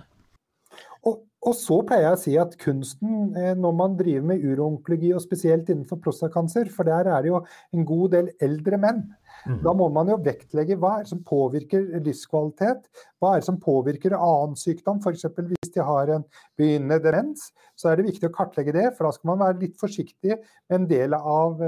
Og, 1.46 1.54
så 1.54 1.78
pleier 1.87 2.09
jeg 2.09 2.16
å 2.16 2.20
si 2.20 2.32
at 2.42 2.56
kunsten, 2.59 3.28
når 3.61 3.74
man 3.78 3.94
driver 3.98 4.24
med 4.32 4.42
uroonkologi, 4.42 5.12
og 5.14 5.22
spesielt 5.22 5.68
innenfor 5.70 6.00
prostatakancer, 6.02 6.70
for 6.74 6.88
der 6.88 7.06
er 7.06 7.22
det 7.22 7.30
jo 7.30 7.42
en 7.76 7.87
god 7.87 8.16
del 8.16 8.30
eldre 8.42 8.80
menn, 8.82 9.04
mm. 9.44 9.61
da 9.62 9.74
må 9.78 9.87
man 9.94 10.11
jo 10.11 10.18
vektlegge 10.26 10.78
hva 10.82 10.96
er 10.96 11.06
det 11.06 11.12
som 11.12 11.22
påvirker 11.26 11.87
livskvalitet, 12.06 12.88
hva 13.22 13.35
er 13.35 13.44
det 13.44 13.48
som 13.48 13.61
påvirker 13.62 14.16
annen 14.18 14.59
sykdom, 14.59 14.98
f.eks. 14.98 15.28
hvis 15.52 15.74
de 15.76 15.87
har 15.87 16.16
en 16.16 16.26
begynnende 16.59 16.98
demens, 17.04 17.52
så 17.78 17.92
er 17.92 18.00
det 18.00 18.09
viktig 18.11 18.30
å 18.30 18.35
kartlegge 18.35 18.74
det, 18.74 18.88
for 18.96 19.06
da 19.06 19.14
skal 19.14 19.32
man 19.32 19.44
være 19.44 19.62
litt 19.62 19.78
forsiktig 19.78 20.35
med 20.35 20.80
en 20.80 20.90
del 20.90 21.14
av 21.16 21.62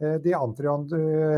de 0.00 0.32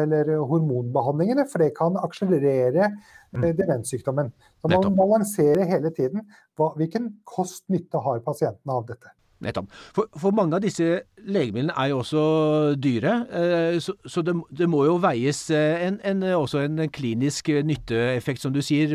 eller 0.02 0.32
hormonbehandlingene, 0.50 1.44
for 1.50 1.62
det 1.62 1.76
kan 1.76 1.98
akselerere 2.02 2.88
mm. 3.36 3.44
demenssykdommen. 3.58 4.32
Så 4.58 4.72
man 4.72 4.96
balanserer 4.98 5.68
hele 5.68 5.92
tiden 5.94 6.24
hva, 6.58 6.72
hvilken 6.78 7.12
kost-nytte 7.28 8.02
har 8.02 8.24
pasientene 8.26 8.74
av 8.74 8.88
dette. 8.88 9.14
Nettopp. 9.46 9.68
For, 9.94 10.08
for, 10.18 10.34
mange 10.34 10.58
av 10.58 10.64
disse 10.64 11.04
legemidlene 11.22 11.76
er 11.78 11.92
jo 11.92 12.00
også 12.00 12.22
dyre, 12.82 13.12
så, 13.78 13.94
så 14.02 14.24
det, 14.26 14.34
det, 14.50 14.66
må 14.66 14.82
jo 14.88 14.96
veies 14.98 15.44
en, 15.54 16.00
en, 16.02 16.26
også 16.34 16.64
en 16.66 16.82
klinisk 16.90 17.52
nytteeffekt, 17.62 18.42
som 18.42 18.50
du 18.54 18.58
sier, 18.66 18.90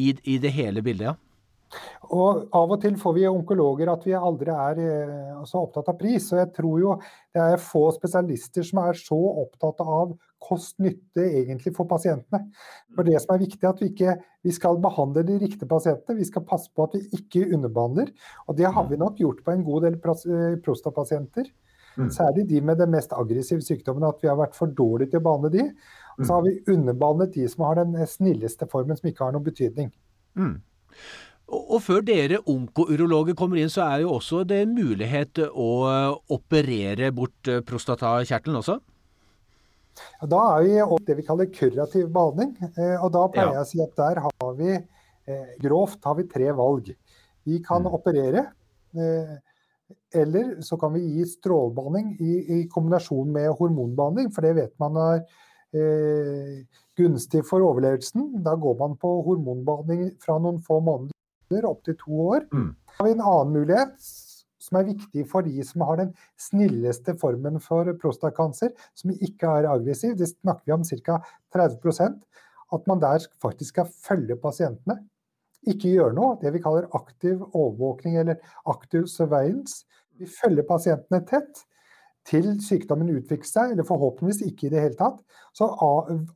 i, 0.00 0.08
i 0.24 0.38
det 0.40 0.54
hele 0.56 0.80
bildet? 0.86 1.12
ja? 1.12 1.18
Og 2.14 2.44
Av 2.54 2.72
og 2.74 2.80
til 2.82 2.96
får 3.00 3.14
vi 3.16 3.24
onkologer 3.28 3.90
at 3.90 4.04
vi 4.06 4.14
aldri 4.16 4.52
er 4.52 4.80
eh, 4.84 5.40
så 5.48 5.64
opptatt 5.64 5.88
av 5.90 5.98
pris. 5.98 6.26
Og 6.32 6.40
jeg 6.40 6.52
tror 6.56 6.82
jo 6.82 6.94
det 7.34 7.42
er 7.42 7.62
få 7.62 7.86
spesialister 7.96 8.66
som 8.66 8.82
er 8.84 8.98
så 8.98 9.18
opptatt 9.44 9.82
av 9.82 10.14
kost-nytte 10.44 11.24
egentlig 11.40 11.72
for 11.76 11.88
pasientene. 11.90 12.44
For 12.94 13.06
det 13.06 13.16
som 13.22 13.34
er 13.34 13.42
viktig, 13.46 13.62
er 13.64 13.72
at 13.72 13.82
vi 13.82 13.90
ikke 13.92 14.16
vi 14.44 14.52
skal 14.52 14.78
behandle 14.84 15.24
de 15.24 15.40
riktige 15.40 15.68
pasientene. 15.70 16.18
Vi 16.20 16.28
skal 16.28 16.44
passe 16.46 16.70
på 16.74 16.84
at 16.84 16.98
vi 16.98 17.04
ikke 17.16 17.46
underbehandler. 17.48 18.12
Og 18.46 18.58
det 18.60 18.70
har 18.76 18.88
vi 18.90 19.00
nok 19.00 19.20
gjort 19.20 19.44
på 19.44 19.54
en 19.54 19.66
god 19.66 19.88
del 19.88 19.98
eh, 19.98 20.58
prostapasienter. 20.64 21.50
Mm. 21.94 22.08
Særlig 22.10 22.48
de 22.50 22.60
med 22.60 22.80
den 22.82 22.90
mest 22.90 23.12
aggressive 23.14 23.62
sykdommen, 23.62 24.04
at 24.06 24.18
vi 24.22 24.28
har 24.28 24.38
vært 24.38 24.56
for 24.58 24.66
dårlige 24.66 25.14
til 25.14 25.22
å 25.22 25.26
behandle 25.28 25.50
de. 25.54 25.68
Og 26.18 26.26
så 26.26 26.36
har 26.36 26.46
vi 26.46 26.58
underbehandlet 26.74 27.34
de 27.34 27.46
som 27.50 27.64
har 27.68 27.78
den 27.80 27.94
snilleste 28.10 28.66
formen, 28.70 28.98
som 28.98 29.10
ikke 29.10 29.24
har 29.24 29.34
noen 29.34 29.46
betydning. 29.46 29.92
Mm. 30.38 30.56
Og 31.52 31.76
før 31.84 32.00
dere 32.04 32.40
onkourologer 32.48 33.36
kommer 33.36 33.60
inn, 33.60 33.72
så 33.72 33.84
er 33.84 34.04
jo 34.04 34.14
også 34.16 34.42
det 34.48 34.62
mulighet 34.70 35.42
å 35.44 35.68
eh, 35.90 36.16
operere 36.32 37.10
bort 37.12 37.50
eh, 37.52 37.60
prostatakjertelen 37.68 38.60
også? 38.62 38.78
Ja, 40.22 40.28
da 40.32 40.40
er 40.54 40.64
vi 40.64 40.78
opp 40.82 41.04
det 41.06 41.18
vi 41.20 41.26
kaller 41.26 41.50
kurativ 41.52 42.08
behandling. 42.14 42.54
Eh, 42.72 42.96
og 42.96 43.12
da 43.14 43.26
pleier 43.28 43.58
jeg 43.58 43.66
å 43.66 43.68
si 43.68 43.82
at 43.84 43.96
der 44.00 44.22
har 44.24 44.54
vi 44.60 44.78
grovt 45.56 46.04
har 46.04 46.18
vi 46.18 46.26
tre 46.28 46.50
valg. 46.52 46.90
Vi 47.48 47.58
kan 47.64 47.80
mm. 47.80 47.94
operere, 47.96 48.42
eller 50.12 50.50
så 50.60 50.76
kan 50.76 50.92
vi 50.92 51.00
gi 51.00 51.24
strålebehandling 51.30 52.10
i, 52.20 52.34
i, 52.58 52.58
kombinasjon 52.68 53.32
med 53.32 53.48
hormonbehandling, 53.56 54.28
for 54.36 54.44
det 54.44 54.52
vet 54.58 54.74
man 54.82 55.00
er 55.00 55.22
eh, 55.72 56.60
gunstig 57.00 57.40
for 57.48 57.64
overlevelsen. 57.64 58.44
Da 58.44 58.52
går 58.60 58.76
man 58.84 59.00
på 59.00 59.16
hormonbehandling 59.24 60.10
fra 60.20 60.36
noen 60.36 60.60
få 60.60 60.82
måneder 60.84 61.13
måneder, 61.54 61.70
opptil 61.70 61.96
to 61.98 62.12
år. 62.12 62.46
Mm. 62.52 62.74
har 62.86 63.06
vi 63.06 63.12
en 63.12 63.20
annen 63.20 63.52
mulighet 63.52 63.94
som 64.58 64.78
er 64.78 64.88
viktig 64.88 65.26
for 65.28 65.42
de 65.42 65.62
som 65.64 65.82
har 65.82 65.96
den 65.96 66.14
snilleste 66.40 67.14
formen 67.20 67.60
for 67.60 67.84
prostakanser, 68.00 68.72
som 68.94 69.10
ikke 69.10 69.46
er 69.46 69.68
aggressiv. 69.68 70.16
Det 70.16 70.28
snakker 70.28 70.64
vi 70.66 70.72
om 70.72 70.84
ca. 70.84 71.20
30% 71.54 72.22
At 72.72 72.86
man 72.86 72.98
der 72.98 73.20
faktisk 73.42 73.74
skal 73.74 73.86
følge 73.86 74.36
pasientene. 74.36 75.04
Ikke 75.66 75.92
gjøre 75.92 76.14
noe. 76.14 76.38
Det 76.40 76.52
vi 76.52 76.62
kaller 76.62 76.88
aktiv 76.94 77.42
overvåkning 77.52 78.16
eller 78.16 78.36
aktiv 78.66 79.06
surveillance. 79.06 79.84
Vi 80.18 80.26
følger 80.26 80.64
pasientene 80.64 81.24
tett 81.26 81.64
til 82.24 82.54
sykdommen 82.64 83.10
utvikler 83.12 83.46
seg, 83.46 83.72
eller 83.72 83.84
forhåpentligvis 83.84 84.46
ikke 84.48 84.66
i 84.66 84.72
det 84.72 84.80
hele 84.80 84.96
tatt. 84.96 85.20
Så 85.52 85.68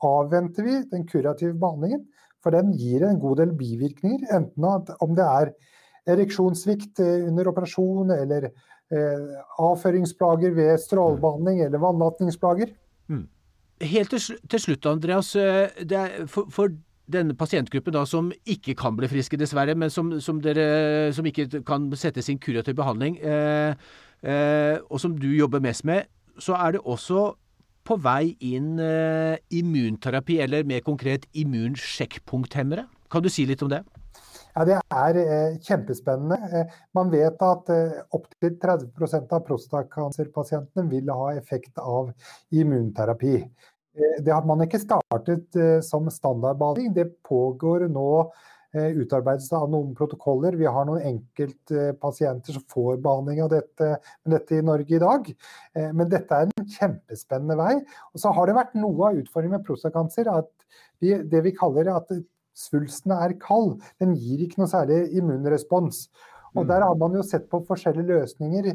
avventer 0.04 0.64
vi 0.66 0.82
den 0.90 1.06
kurative 1.08 1.56
behandlingen. 1.56 2.04
For 2.48 2.56
den 2.56 2.70
gir 2.80 3.02
en 3.04 3.18
god 3.20 3.42
del 3.42 3.50
bivirkninger, 3.52 4.22
enten 4.32 4.64
om 5.04 5.10
det 5.16 5.24
er 5.28 5.50
ereksjonssvikt 6.08 7.02
eh, 7.04 7.26
under 7.28 7.50
operasjon, 7.50 8.14
eller 8.14 8.46
eh, 8.48 9.34
avføringsplager 9.60 10.54
ved 10.56 10.78
strålebehandling, 10.80 11.60
eller 11.66 11.82
vannlatningsplager. 11.82 12.72
Mm. 13.12 13.26
Helt 13.90 14.14
til, 14.14 14.38
til, 14.48 14.62
slutt, 14.64 14.88
Andreas. 14.88 15.34
Eh, 15.36 16.24
for, 16.24 16.48
for, 16.48 16.72
denne 17.08 17.32
pasientgruppen 17.36 17.94
da, 17.96 18.02
som 18.04 18.26
ikke 18.44 18.74
kan 18.76 18.96
bli 18.96 19.08
friske, 19.08 19.36
dessverre, 19.40 19.72
men 19.76 19.88
som, 19.92 20.10
som, 20.20 20.42
dere, 20.44 21.08
som 21.16 21.24
ikke 21.24 21.62
kan 21.68 21.86
sette 21.96 22.20
sin 22.24 22.40
kurativ 22.40 22.76
behandling, 22.76 23.16
eh, 23.24 23.76
eh, 24.24 24.76
og 24.88 25.00
som 25.00 25.14
du 25.16 25.28
jobber 25.32 25.64
mest 25.64 25.86
med, 25.88 26.08
så 26.36 26.56
er 26.60 26.76
det 26.76 26.82
også 26.84 27.30
på 27.88 27.96
vei 28.04 28.34
inn 28.44 28.76
eh, 28.82 29.38
immunterapi, 29.56 30.38
eller 30.44 30.66
mer 30.68 30.84
konkret 30.84 31.24
immunsjekkpunkthemmere. 31.32 32.84
Kan 33.08 33.24
du 33.24 33.30
si 33.32 33.46
litt 33.48 33.64
om 33.64 33.72
det? 33.72 33.80
Ja, 34.54 34.64
Det 34.66 34.76
er 34.76 35.18
eh, 35.22 35.56
kjempespennende. 35.62 36.36
Eh, 36.52 36.76
man 36.96 37.12
vet 37.12 37.40
at 37.44 37.72
eh, 37.72 37.96
opptil 38.16 38.58
30% 38.60 39.32
av 39.36 39.44
prostatakancerpasientene 39.46 40.88
vil 40.90 41.10
ha 41.14 41.32
effekt 41.38 41.78
av 41.78 42.12
immunterapi. 42.50 43.36
Eh, 43.38 44.16
det 44.24 44.34
har 44.34 44.44
man 44.48 44.64
ikke 44.66 44.82
startet 44.82 45.56
eh, 45.56 45.78
som 45.84 46.10
standardbehandling. 46.10 46.92
Det 46.96 47.08
pågår 47.28 47.88
nå 47.92 48.08
Eh, 48.76 48.98
utarbeidelse 49.00 49.56
av 49.56 49.70
noen 49.72 49.94
protokoller. 49.96 50.52
Vi 50.60 50.66
har 50.68 50.84
noen 50.84 51.00
enkeltpasienter 51.08 52.52
som 52.52 52.64
får 52.68 52.98
behandling 53.00 53.38
av 53.40 53.52
dette, 53.54 53.94
dette, 54.28 54.58
i 54.58 54.64
Norge 54.64 54.92
i 54.92 55.00
dag. 55.00 55.30
Eh, 55.72 55.86
men 55.96 56.10
dette 56.12 56.36
er 56.36 56.50
en 56.50 56.66
kjempespennende 56.74 57.56
vei. 57.56 57.78
Og 58.12 58.20
så 58.20 58.32
har 58.36 58.48
det 58.50 58.56
vært 58.58 58.74
noe 58.76 59.06
av 59.08 59.20
utfordringen 59.22 59.56
med 59.56 59.64
prostakancer 59.64 60.28
at 60.28 60.50
det 61.00 61.40
vi 61.46 61.52
kaller 61.56 61.88
at 61.94 62.12
svulsten 62.58 63.14
er 63.16 63.38
kald. 63.40 63.78
Den 64.02 64.12
gir 64.20 64.42
ikke 64.44 64.60
noe 64.60 64.68
særlig 64.68 64.98
immunrespons. 65.16 66.02
Og 66.52 66.68
der 66.68 66.84
har 66.84 66.98
man 67.00 67.16
jo 67.16 67.22
sett 67.24 67.46
på 67.48 67.62
forskjellige 67.64 68.18
løsninger 68.18 68.68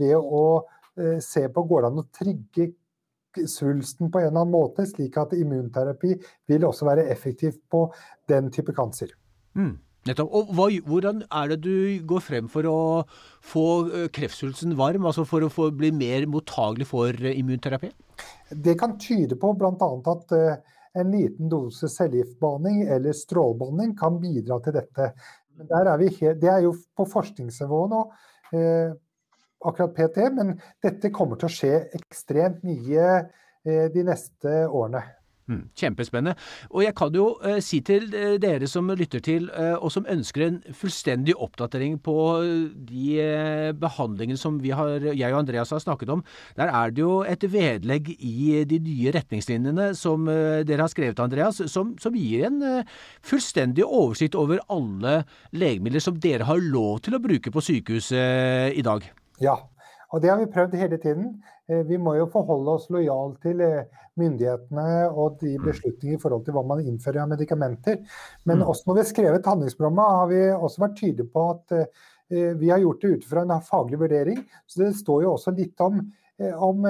ved 0.00 0.16
å 0.16 0.42
eh, 0.98 1.20
se 1.22 1.44
på 1.46 1.64
går 1.70 1.84
det 1.84 1.92
an 1.92 2.02
å 2.02 2.06
trigge 2.18 2.66
svulsten 3.46 4.10
på 4.10 4.24
en 4.24 4.32
eller 4.32 4.40
annen 4.40 4.56
måte, 4.56 4.88
slik 4.90 5.20
at 5.22 5.36
immunterapi 5.38 6.16
vil 6.50 6.66
også 6.66 6.90
være 6.90 7.06
effektivt 7.14 7.62
på 7.70 7.84
den 8.32 8.50
type 8.50 8.74
kancer. 8.74 9.14
Mm. 9.56 9.74
Nettopp. 10.06 10.30
Og 10.38 10.52
hva, 10.54 10.68
Hvordan 10.86 11.24
er 11.24 11.50
det 11.50 11.58
du 11.64 11.76
går 12.06 12.22
frem 12.22 12.50
for 12.52 12.68
å 12.70 12.78
få 13.42 13.66
eh, 13.88 14.06
kreftsvulsten 14.14 14.76
varm, 14.78 15.08
altså 15.08 15.24
for 15.26 15.42
å 15.42 15.50
få, 15.50 15.72
bli 15.74 15.90
mer 15.90 16.28
mottagelig 16.30 16.86
for 16.92 17.10
eh, 17.10 17.34
immunterapi? 17.40 17.90
Det 18.54 18.76
kan 18.78 18.94
tyde 19.02 19.38
på 19.40 19.50
bl.a. 19.58 19.90
at 20.12 20.36
en 20.96 21.10
liten 21.12 21.48
dose 21.52 21.88
cellegiftbehandling 21.92 22.86
eller 22.94 23.16
strålebehandling 23.16 23.96
kan 23.98 24.20
bidra 24.20 24.58
til 24.64 24.76
dette. 24.78 25.10
Er 25.66 25.90
helt, 26.00 26.40
det 26.40 26.50
er 26.52 26.62
jo 26.64 26.72
på 26.96 27.06
forskningsnivå 27.08 27.82
nå, 27.92 28.00
uh, 28.52 28.90
akkurat 29.66 29.94
PT, 29.96 30.26
men 30.36 30.54
dette 30.84 31.12
kommer 31.14 31.40
til 31.40 31.48
å 31.48 31.54
skje 31.54 31.74
ekstremt 31.96 32.64
mye 32.66 33.06
uh, 33.24 33.86
de 33.92 34.04
neste 34.04 34.58
årene. 34.66 35.02
Mm, 35.46 35.68
kjempespennende. 35.78 36.34
Og 36.74 36.82
jeg 36.82 36.94
kan 36.98 37.14
jo 37.14 37.24
eh, 37.46 37.60
si 37.62 37.78
til 37.86 38.08
eh, 38.18 38.32
dere 38.42 38.66
som 38.66 38.88
lytter 38.98 39.20
til, 39.22 39.44
eh, 39.54 39.76
og 39.78 39.92
som 39.94 40.06
ønsker 40.10 40.42
en 40.42 40.56
fullstendig 40.74 41.36
oppdatering 41.38 42.00
på 42.02 42.14
eh, 42.40 42.64
de 42.88 43.04
eh, 43.22 43.68
behandlingene 43.78 44.40
som 44.40 44.56
vi 44.58 44.72
har, 44.74 45.04
jeg 45.06 45.30
og 45.30 45.44
Andreas 45.44 45.70
har 45.70 45.84
snakket 45.84 46.10
om, 46.10 46.24
der 46.58 46.72
er 46.74 46.90
det 46.90 47.04
jo 47.04 47.20
et 47.22 47.46
vedlegg 47.52 48.10
i 48.16 48.64
de 48.66 48.80
nye 48.88 49.12
retningslinjene 49.14 49.92
som 49.94 50.26
eh, 50.32 50.64
dere 50.66 50.82
har 50.82 50.90
skrevet, 50.90 51.22
Andreas, 51.22 51.62
som, 51.70 51.92
som 52.02 52.18
gir 52.18 52.48
en 52.48 52.82
fullstendig 53.22 53.86
oversikt 53.86 54.34
over 54.34 54.58
alle 54.66 55.20
legemidler 55.54 56.02
som 56.02 56.18
dere 56.18 56.48
har 56.48 56.58
lov 56.58 57.04
til 57.06 57.14
å 57.14 57.22
bruke 57.22 57.52
på 57.54 57.62
sykehuset 57.62 58.74
i 58.74 58.82
dag. 58.82 59.06
Ja, 59.38 59.54
og 60.10 60.26
det 60.26 60.32
har 60.32 60.42
vi 60.42 60.50
prøvd 60.50 60.74
hele 60.80 60.98
tiden. 60.98 61.36
Vi 61.86 61.98
må 62.02 62.16
jo 62.18 62.26
forholde 62.34 62.74
oss 62.78 62.90
lojal 62.94 63.36
til 63.42 63.62
myndighetene 64.20 65.06
og 65.12 65.38
de 65.42 65.54
mm. 65.56 65.64
beslutninger 65.66 66.18
i 66.18 66.20
forhold 66.20 66.44
til 66.46 66.56
hva 66.56 66.64
man 66.66 66.84
innfører 66.84 67.24
av 67.24 67.32
medikamenter. 67.32 68.02
Men 68.48 68.62
mm. 68.62 68.68
også 68.72 68.88
når 68.88 68.98
vi 68.98 69.02
har 69.02 69.10
skrevet 69.12 69.50
handlingsprogrammet, 69.52 70.20
har 70.20 70.30
vi 70.32 70.42
også 70.52 70.84
vært 70.84 71.00
tydelige 71.00 71.32
på 71.32 71.48
at 71.54 71.76
eh, 71.80 72.52
vi 72.58 72.70
har 72.72 72.82
gjort 72.82 73.02
det 73.02 73.10
ut 73.16 73.26
fra 73.30 73.44
en 73.44 73.58
faglig 73.62 74.00
vurdering. 74.00 74.40
Så 74.66 74.82
det 74.82 74.94
står 74.98 75.26
jo 75.26 75.34
også 75.36 75.52
litt 75.54 75.84
om, 75.84 76.00
om 76.66 76.88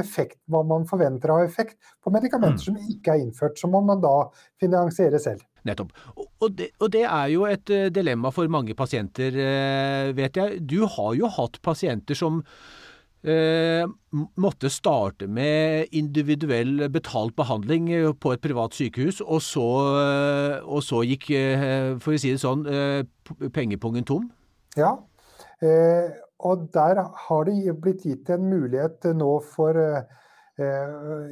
effekt, 0.00 0.40
hva 0.50 0.64
man 0.66 0.82
forventer 0.88 1.30
av 1.30 1.44
effekt 1.44 1.78
på 2.02 2.10
medikamenter 2.10 2.58
mm. 2.58 2.64
som 2.64 2.90
ikke 2.96 3.14
er 3.14 3.22
innført. 3.22 3.54
Så 3.60 3.70
må 3.70 3.84
man 3.86 4.02
da 4.02 4.16
finansiere 4.58 5.22
selv. 5.22 5.46
Nettopp. 5.68 5.94
Og 6.18 6.58
det, 6.58 6.72
og 6.82 6.90
det, 6.90 7.04
er 7.06 7.30
jo 7.30 7.46
et 7.46 7.70
dilemma 7.94 8.34
for 8.34 8.50
mange 8.50 8.74
pasienter, 8.74 9.38
vet 10.18 10.42
jeg. 10.42 10.58
Du 10.66 10.80
har 10.90 11.14
jo 11.20 11.30
hatt 11.38 11.62
pasienter 11.62 12.18
som 12.18 12.42
Eh, 12.42 12.86
måtte 14.40 14.70
starte 14.72 15.26
med 15.28 15.92
individuell 15.92 16.88
betalt 16.92 17.34
behandling 17.36 17.90
på 18.20 18.32
et 18.32 18.42
privat 18.44 18.76
sykehus, 18.76 19.20
og 19.20 19.42
så, 19.44 19.66
eh, 20.02 20.56
og 20.64 20.82
så 20.82 21.02
gikk, 21.04 21.30
eh, 21.36 21.98
for 22.00 22.14
å 22.14 22.20
si 22.20 22.32
det 22.32 22.40
sånn, 22.40 22.64
pengepungen 23.52 24.06
tom? 24.08 24.30
Ja, 24.76 24.96
eh, 25.60 26.08
og 26.38 26.68
der 26.72 27.02
har 27.02 27.44
det 27.48 27.74
blitt 27.82 28.04
gitt 28.06 28.30
en 28.30 28.46
mulighet 28.48 29.08
nå 29.18 29.32
for 29.42 29.74
eh, 29.74 30.02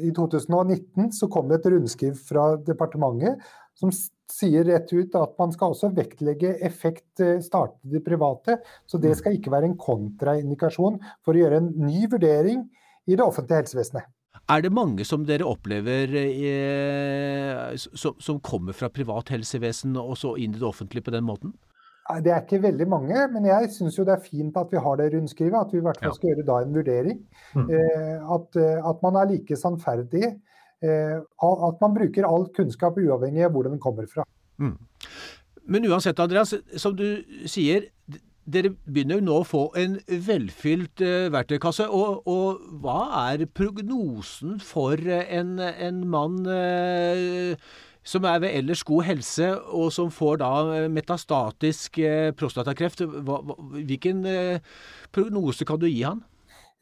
I 0.03 0.11
2019 0.15 1.13
så 1.15 1.29
kom 1.31 1.49
det 1.49 1.61
et 1.61 1.71
rundskriv 1.73 2.19
fra 2.29 2.57
departementet 2.63 3.43
som 3.79 3.91
sier 4.33 4.67
rett 4.67 4.91
ut 4.93 5.15
at 5.19 5.37
man 5.39 5.53
skal 5.55 5.75
også 5.75 5.93
vektlegge 5.97 6.57
effekt 6.67 7.23
startet 7.45 7.79
i 7.87 7.95
det 7.97 8.03
private. 8.07 8.59
Så 8.87 8.99
det 9.03 9.15
mm. 9.15 9.19
skal 9.21 9.39
ikke 9.39 9.55
være 9.55 9.71
en 9.71 9.79
kontraindikasjon 9.81 10.99
for 11.25 11.35
å 11.35 11.43
gjøre 11.45 11.63
en 11.63 11.73
ny 11.87 12.07
vurdering 12.11 12.67
i 13.07 13.15
det 13.15 13.25
offentlige 13.25 13.63
helsevesenet. 13.65 14.11
Er 14.47 14.63
det 14.63 14.71
mange 14.75 15.03
som 15.07 15.25
dere 15.27 15.47
opplever 15.49 16.13
eh, 16.21 17.73
som, 17.75 18.15
som, 18.23 18.39
kommer 18.39 18.77
fra 18.79 18.91
privat 18.95 19.33
helsevesen 19.35 19.97
og 19.99 20.15
så 20.21 20.37
inn 20.39 20.55
i 20.55 20.61
det 20.61 20.69
offentlige 20.69 21.09
på 21.09 21.15
den 21.15 21.27
måten? 21.27 21.55
Det 22.23 22.31
er 22.31 22.45
ikke 22.45 22.63
veldig 22.63 22.87
mange, 22.87 23.23
men 23.33 23.49
jeg 23.49 23.73
syns 23.75 23.97
det 23.99 24.13
er 24.15 24.23
fint 24.23 24.55
at 24.61 24.71
vi 24.71 24.79
har 24.79 25.01
det 25.01 25.09
rundskrivet. 25.17 25.57
At 25.59 25.73
vi 25.75 25.81
i 25.81 25.87
hvert 25.87 25.99
fall 25.99 26.15
skal 26.15 26.31
gjøre 26.31 26.45
da 26.47 26.59
en 26.63 26.77
vurdering. 26.77 27.25
Mm. 27.57 27.65
Eh, 27.67 28.35
at, 28.37 28.61
eh, 28.63 28.79
at, 28.93 29.01
man 29.03 29.19
er 29.19 29.33
like 29.33 29.59
sannferdig. 29.59 30.37
Eh, 30.85 31.17
at 31.17 31.81
man 31.81 31.95
bruker 31.97 32.27
all 32.29 32.49
kunnskap 32.57 32.99
uavhengig 33.01 33.47
av 33.47 33.55
hvor 33.55 33.65
den 33.69 33.81
kommer 33.81 34.09
fra. 34.11 34.27
Mm. 34.61 34.77
Men 35.67 35.87
uansett, 35.89 36.21
Andreas, 36.21 36.53
som 36.77 36.95
du 36.97 37.25
sier, 37.49 37.89
dere 38.47 38.75
begynner 38.85 39.19
jo 39.19 39.27
nå 39.27 39.39
å 39.41 39.47
få 39.49 39.63
en 39.81 39.97
velfylt 40.07 41.03
uh, 41.03 41.33
verktøykasse. 41.35 41.89
Og, 41.89 42.29
og, 42.31 42.61
hva 42.85 43.01
er 43.25 43.49
prognosen 43.51 44.61
for 44.63 45.01
en, 45.01 45.57
en 45.59 46.05
mann 46.07 46.39
som 48.07 48.29
er 48.29 48.39
ved 48.45 48.55
ellers 48.61 48.85
god 48.87 49.09
helse, 49.09 49.51
og 49.75 49.91
som 49.97 50.13
får 50.15 50.39
da 50.45 50.53
metastatisk 50.93 51.99
prostatakreft? 52.39 53.03
Hva, 53.27 53.41
hvilken 53.81 54.23
prognose 55.11 55.67
kan 55.67 55.83
du 55.83 55.89
gi 55.89 56.05
han? 56.07 56.23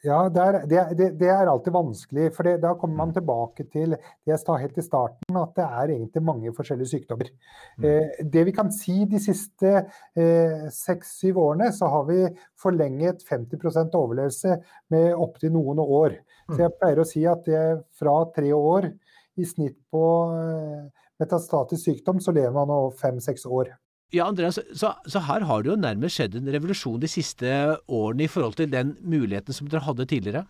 Ja, 0.05 0.19
det 0.29 0.43
er, 0.45 0.57
det, 0.69 1.07
det 1.17 1.29
er, 1.33 1.49
alltid 1.49 1.73
vanskelig. 1.73 2.29
For 2.37 2.47
det, 2.47 2.59
da 2.63 2.75
kommer 2.79 2.99
man 3.01 3.13
mm. 3.13 3.17
tilbake 3.19 3.67
til 3.73 3.95
det 3.97 4.35
jeg 4.35 4.41
sa 4.43 4.59
helt 4.61 4.81
i 4.81 4.85
starten, 4.85 5.39
at 5.41 5.55
det 5.57 5.65
er 5.65 5.95
egentlig 5.95 6.25
mange 6.25 6.53
forskjellige 6.57 6.93
sykdommer. 6.93 7.31
Mm. 7.79 7.87
Eh, 7.89 8.25
det 8.35 8.45
vi 8.49 8.55
kan 8.57 8.73
si 8.75 8.99
de 9.09 9.21
siste 9.23 9.73
seks-syv 10.15 11.33
eh, 11.33 11.43
årene, 11.47 11.71
så 11.73 11.89
har 11.95 12.05
vi 12.11 12.21
forlenget 12.61 13.25
50% 13.31 13.97
overlevelse 14.01 14.59
med 14.93 15.11
opptil 15.15 15.55
noen 15.57 15.81
år. 15.85 16.19
Så 16.51 16.61
jeg 16.61 16.75
mm. 16.75 16.79
pleier 16.83 17.01
å 17.01 17.09
si 17.09 17.25
at 17.31 17.49
det 17.49 17.65
fra 17.97 18.19
tre 18.37 18.53
år 18.53 18.93
i 19.41 19.49
snitt 19.49 19.79
på 19.93 20.05
eh, 20.37 21.09
metastatisk 21.23 21.81
sykdom, 21.89 22.21
så 22.21 22.35
lever 22.35 22.55
man 22.55 22.71
nå 22.71 22.81
fem-seks 23.01 23.47
år. 23.49 23.73
Ja, 24.15 24.29
Andreas, 24.31 24.61
så, 24.79 24.93
så, 25.11 25.21
her 25.27 25.43
har 25.49 25.63
det 25.63 25.73
jo 25.73 25.81
nærmest 25.81 26.21
skjedd 26.21 26.37
en 26.39 26.51
revolusjon 26.55 27.01
de 27.03 27.09
siste 27.11 27.49
årene 27.91 28.29
i 28.29 28.31
forhold 28.31 28.55
til 28.61 28.69
den 28.71 28.93
muligheten 29.03 29.57
som 29.57 29.67
dere 29.71 29.83
hadde 29.83 30.07
tidligere? 30.07 30.45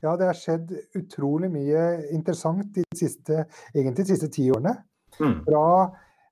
Ja, 0.00 0.14
det 0.16 0.30
har 0.30 0.38
skjedd 0.38 0.70
utrolig 0.96 1.50
mye 1.52 1.82
interessant 2.16 2.70
de 2.72 2.86
siste, 2.96 3.44
egentlig 3.74 4.06
de 4.06 4.14
siste 4.14 4.30
ti 4.32 4.46
årene. 4.48 4.72
Mm. 5.18 5.42
Fra 5.44 5.64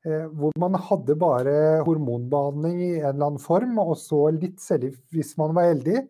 eh, 0.09 0.25
hvor 0.33 0.55
man 0.63 0.79
hadde 0.87 1.19
bare 1.21 1.57
hormonbehandling 1.85 2.79
i 2.81 2.95
en 3.03 3.11
eller 3.11 3.27
annen 3.27 3.43
form, 3.43 3.77
og 3.83 3.93
så 4.01 4.23
litt 4.33 4.63
cellegift 4.65 5.05
hvis 5.13 5.35
man 5.41 5.53
var 5.59 5.69
heldig, 5.75 6.07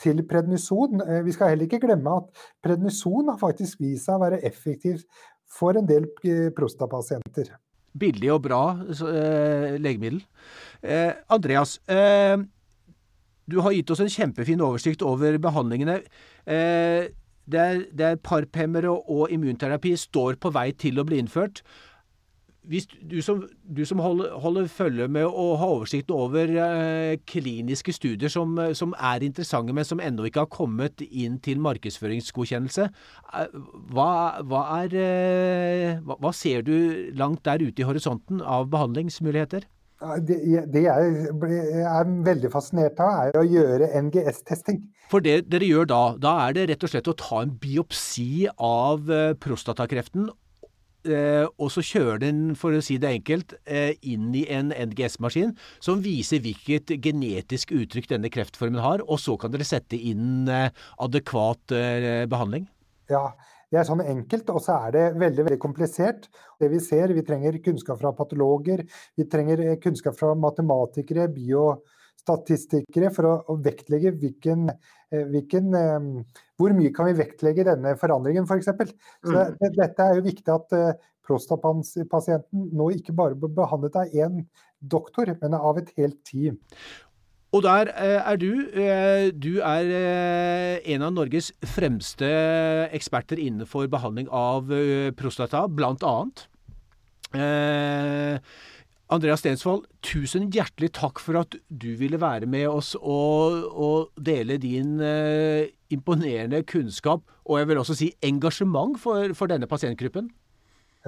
til 0.00 0.22
prednison. 0.30 1.02
Eh, 1.02 1.24
vi 1.26 1.34
skal 1.34 1.56
heller 1.56 1.66
ikke 1.66 1.82
glemme 1.88 2.20
at 2.22 2.46
prednison 2.62 3.32
har 3.32 3.40
faktisk 3.42 3.82
vist 3.82 4.06
seg 4.06 4.20
å 4.20 4.28
være 4.28 4.44
effektiv 4.46 5.02
for 5.50 5.74
en 5.74 5.90
del 5.90 6.06
eh, 6.22 6.52
prostatapasienter 6.54 7.50
billig 7.98 8.30
og 8.34 8.44
bra 8.46 8.62
eh, 8.90 9.76
legemiddel. 9.80 10.20
Eh, 10.82 11.12
Andreas, 11.32 11.78
eh, 11.90 12.36
du 13.50 13.58
har 13.64 13.74
gitt 13.74 13.90
oss 13.90 14.02
en 14.04 14.12
kjempefin 14.12 14.62
oversikt 14.62 15.02
over 15.02 15.38
behandlingene. 15.42 16.00
Eh, 16.46 17.10
det 17.50 17.60
er, 17.60 17.80
parpemmer 17.90 18.06
er 18.06 18.20
parphemmere 18.22 18.92
og 18.92 19.32
immunterapi 19.34 19.96
står 19.98 20.38
på 20.38 20.52
vei 20.54 20.70
til 20.78 21.00
å 21.00 21.06
bli 21.08 21.18
innført 21.18 21.64
hvis 22.70 22.86
du 22.86 23.18
som, 23.24 23.42
du 23.66 23.82
som 23.88 23.98
holder, 23.98 24.30
holder, 24.38 24.68
følge 24.70 25.08
med 25.10 25.26
og 25.26 25.56
har 25.58 25.72
oversikt 25.74 26.12
over 26.14 26.52
eh, 26.54 27.16
kliniske 27.26 27.92
studier 27.96 28.30
som, 28.30 28.54
som, 28.78 28.94
er 28.94 29.26
interessante, 29.26 29.74
men 29.74 29.86
som 29.86 30.02
ennå 30.02 30.28
ikke 30.28 30.44
har 30.44 30.52
kommet 30.54 31.02
inn 31.10 31.40
til 31.42 31.58
markedsføringsgodkjennelse, 31.64 32.86
eh, 32.86 33.58
hva, 33.90 34.12
hva, 34.46 34.62
er, 34.84 34.94
eh, 35.02 35.98
hva, 36.06 36.20
hva, 36.22 36.32
ser 36.36 36.62
du 36.66 36.76
langt 37.18 37.42
der 37.48 37.64
ute 37.64 37.82
i 37.82 37.88
horisonten 37.88 38.38
av 38.40 38.70
behandlingsmuligheter? 38.70 39.66
Det, 40.24 40.36
det 40.72 40.80
jeg 40.86 41.10
er 41.84 42.12
veldig 42.24 42.48
fascinert 42.52 43.00
av, 43.04 43.26
er 43.26 43.36
å 43.36 43.44
gjøre 43.44 43.90
NGS-testing. 44.06 44.78
For 45.10 45.20
det 45.24 45.50
dere 45.50 45.66
gjør 45.66 45.90
da, 45.90 46.02
da 46.22 46.36
er 46.46 46.54
det 46.56 46.68
rett 46.70 46.86
og 46.86 46.92
slett 46.92 47.10
å 47.10 47.16
ta 47.18 47.42
en 47.42 47.52
biopsi 47.60 48.46
av 48.54 49.10
eh, 49.10 49.34
prostatakreften 49.42 50.30
Eh, 51.08 51.46
og 51.56 51.70
så 51.72 51.80
kjører 51.84 52.18
den, 52.26 52.40
for 52.60 52.76
å 52.76 52.82
si 52.84 52.98
det 53.00 53.08
enkelt, 53.08 53.54
eh, 53.64 53.94
inn 54.04 54.34
i 54.36 54.44
en 54.52 54.68
NGS-maskin 54.68 55.54
som 55.80 56.02
viser 56.04 56.42
hvilket 56.44 56.92
genetisk 57.00 57.72
uttrykk 57.72 58.10
denne 58.10 58.28
kreftformen 58.32 58.82
har, 58.84 59.00
og 59.08 59.20
så 59.22 59.38
kan 59.40 59.52
dere 59.54 59.64
sette 59.64 59.96
inn 59.96 60.48
eh, 60.48 60.68
adekvat 61.00 61.72
behandling? 62.28 62.68
Ja, 63.10 63.32
det 63.72 63.80
er 63.80 63.88
sånn 63.88 64.04
enkelt, 64.04 64.50
og 64.52 64.60
så 64.60 64.76
er 64.88 64.92
det 64.92 65.04
veldig 65.20 65.46
veldig 65.46 65.60
komplisert. 65.62 66.28
Det 66.60 66.68
Vi 66.68 66.80
ser, 66.84 67.14
vi 67.16 67.24
trenger 67.24 67.56
kunnskap 67.64 68.00
fra 68.02 68.12
patologer, 68.12 68.84
vi 69.16 69.24
trenger 69.24 69.80
kunnskap 69.80 70.18
fra 70.18 70.34
matematikere, 70.34 71.30
biostatistikere, 71.32 73.10
for 73.14 73.24
å, 73.30 73.34
å 73.48 73.56
vektlegge 73.56 74.12
hvilken, 74.20 74.68
hvilken 75.10 75.74
hvor 76.60 76.74
mye 76.76 76.92
kan 76.94 77.08
vi 77.08 77.18
vektlegge 77.18 77.66
denne 77.66 77.96
forandringen, 77.98 78.46
f.eks. 78.46 78.70
For 78.78 78.90
så 78.90 79.44
mm. 79.44 79.60
det, 79.60 79.70
dette 79.78 80.06
er 80.06 80.18
jo 80.18 80.26
viktig 80.26 80.54
at 80.54 80.68
prostapasienten 80.70 81.06
prostatapasienten 81.30 82.70
nå 82.74 82.88
ikke 82.96 83.14
bare 83.14 83.38
blir 83.38 83.52
behandlet 83.54 83.98
av 84.00 84.16
én 84.16 84.42
doktor, 84.80 85.30
men 85.42 85.54
av 85.54 85.78
et 85.78 85.92
helt 85.98 86.18
team. 86.26 86.58
Og 87.54 87.64
der 87.66 87.90
eh, 87.98 88.18
er 88.18 88.38
du. 88.38 88.50
Eh, 88.78 89.30
du 89.34 89.58
er 89.66 89.90
en 90.94 91.06
av 91.06 91.14
Norges 91.14 91.50
fremste 91.66 92.28
eksperter 92.94 93.42
innenfor 93.42 93.90
behandling 93.90 94.30
av 94.30 94.70
prostata, 95.18 95.66
blant 95.66 96.06
annet. 96.06 96.46
Andreas 99.10 99.42
Stensvold, 99.42 99.88
tusen 100.06 100.46
hjertelig 100.54 100.92
takk 100.94 101.18
for 101.18 101.40
at 101.40 101.56
du 101.66 101.88
ville 101.98 102.20
være 102.22 102.46
med 102.46 102.68
oss 102.70 102.92
og, 102.94 103.56
og 103.74 104.12
dele 104.14 104.54
din 104.62 105.00
eh, 105.02 105.72
imponerende 105.90 106.62
kunnskap, 106.62 107.24
og 107.42 107.58
jeg 107.58 107.70
vil 107.70 107.80
også 107.82 107.96
si 107.98 108.12
engasjement 108.22 108.94
for, 109.02 109.34
for 109.34 109.50
denne 109.50 109.66
pasientgruppen. 109.66 110.28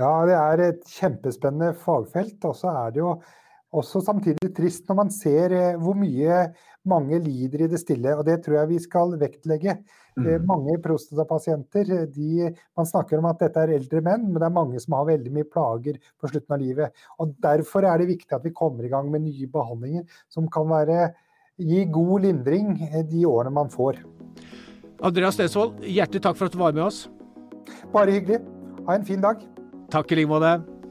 Ja, 0.01 0.11
det 0.27 0.35
er 0.35 0.65
et 0.65 0.83
kjempespennende 0.89 1.77
fagfelt. 1.79 2.41
Og 2.49 2.57
så 2.59 2.73
er 2.73 2.91
det 2.95 3.03
jo 3.03 3.15
også 3.73 4.03
samtidig 4.05 4.51
trist 4.57 4.89
når 4.89 4.99
man 4.99 5.13
ser 5.15 5.55
eh, 5.57 5.81
hvor 5.81 5.97
mye 5.99 6.47
mange 6.89 7.19
lider 7.23 7.65
i 7.65 7.69
det 7.71 7.81
stille. 7.81 8.15
og 8.17 8.25
Det 8.27 8.39
tror 8.45 8.59
jeg 8.61 8.71
vi 8.73 8.79
skal 8.83 9.15
vektlegge. 9.21 9.77
Eh, 10.19 10.23
mm. 10.25 10.47
Mange 10.49 10.79
prostatapasienter 10.83 12.07
de, 12.11 12.53
Man 12.77 12.89
snakker 12.89 13.19
om 13.19 13.29
at 13.31 13.41
dette 13.41 13.63
er 13.63 13.75
eldre 13.79 14.03
menn, 14.05 14.29
men 14.29 14.41
det 14.41 14.49
er 14.49 14.57
mange 14.57 14.81
som 14.83 14.97
har 14.99 15.11
veldig 15.13 15.33
mye 15.33 15.49
plager 15.49 16.01
på 16.21 16.31
slutten 16.31 16.57
av 16.57 16.63
livet. 16.63 17.05
og 17.19 17.35
Derfor 17.43 17.87
er 17.87 17.99
det 17.99 18.11
viktig 18.11 18.37
at 18.37 18.45
vi 18.45 18.55
kommer 18.55 18.85
i 18.85 18.93
gang 18.93 19.11
med 19.11 19.25
nye 19.27 19.47
behandlinger 19.47 20.05
som 20.29 20.49
kan 20.49 20.69
være, 20.71 21.13
gi 21.59 21.85
god 21.93 22.27
lindring 22.27 22.77
eh, 22.91 23.03
de 23.07 23.27
årene 23.29 23.55
man 23.55 23.71
får. 23.71 24.03
Andreas 25.03 25.35
Stensvold, 25.35 25.83
hjertelig 25.83 26.23
takk 26.23 26.39
for 26.39 26.47
at 26.47 26.55
du 26.55 26.61
var 26.63 26.75
med 26.75 26.87
oss. 26.87 27.09
Bare 27.93 28.15
hyggelig. 28.15 28.43
Ha 28.87 28.97
en 28.99 29.07
fin 29.07 29.23
dag. 29.23 29.43
Takk 29.93 30.13
i 30.13 30.23
like 30.23 30.31
måte. 30.31 30.82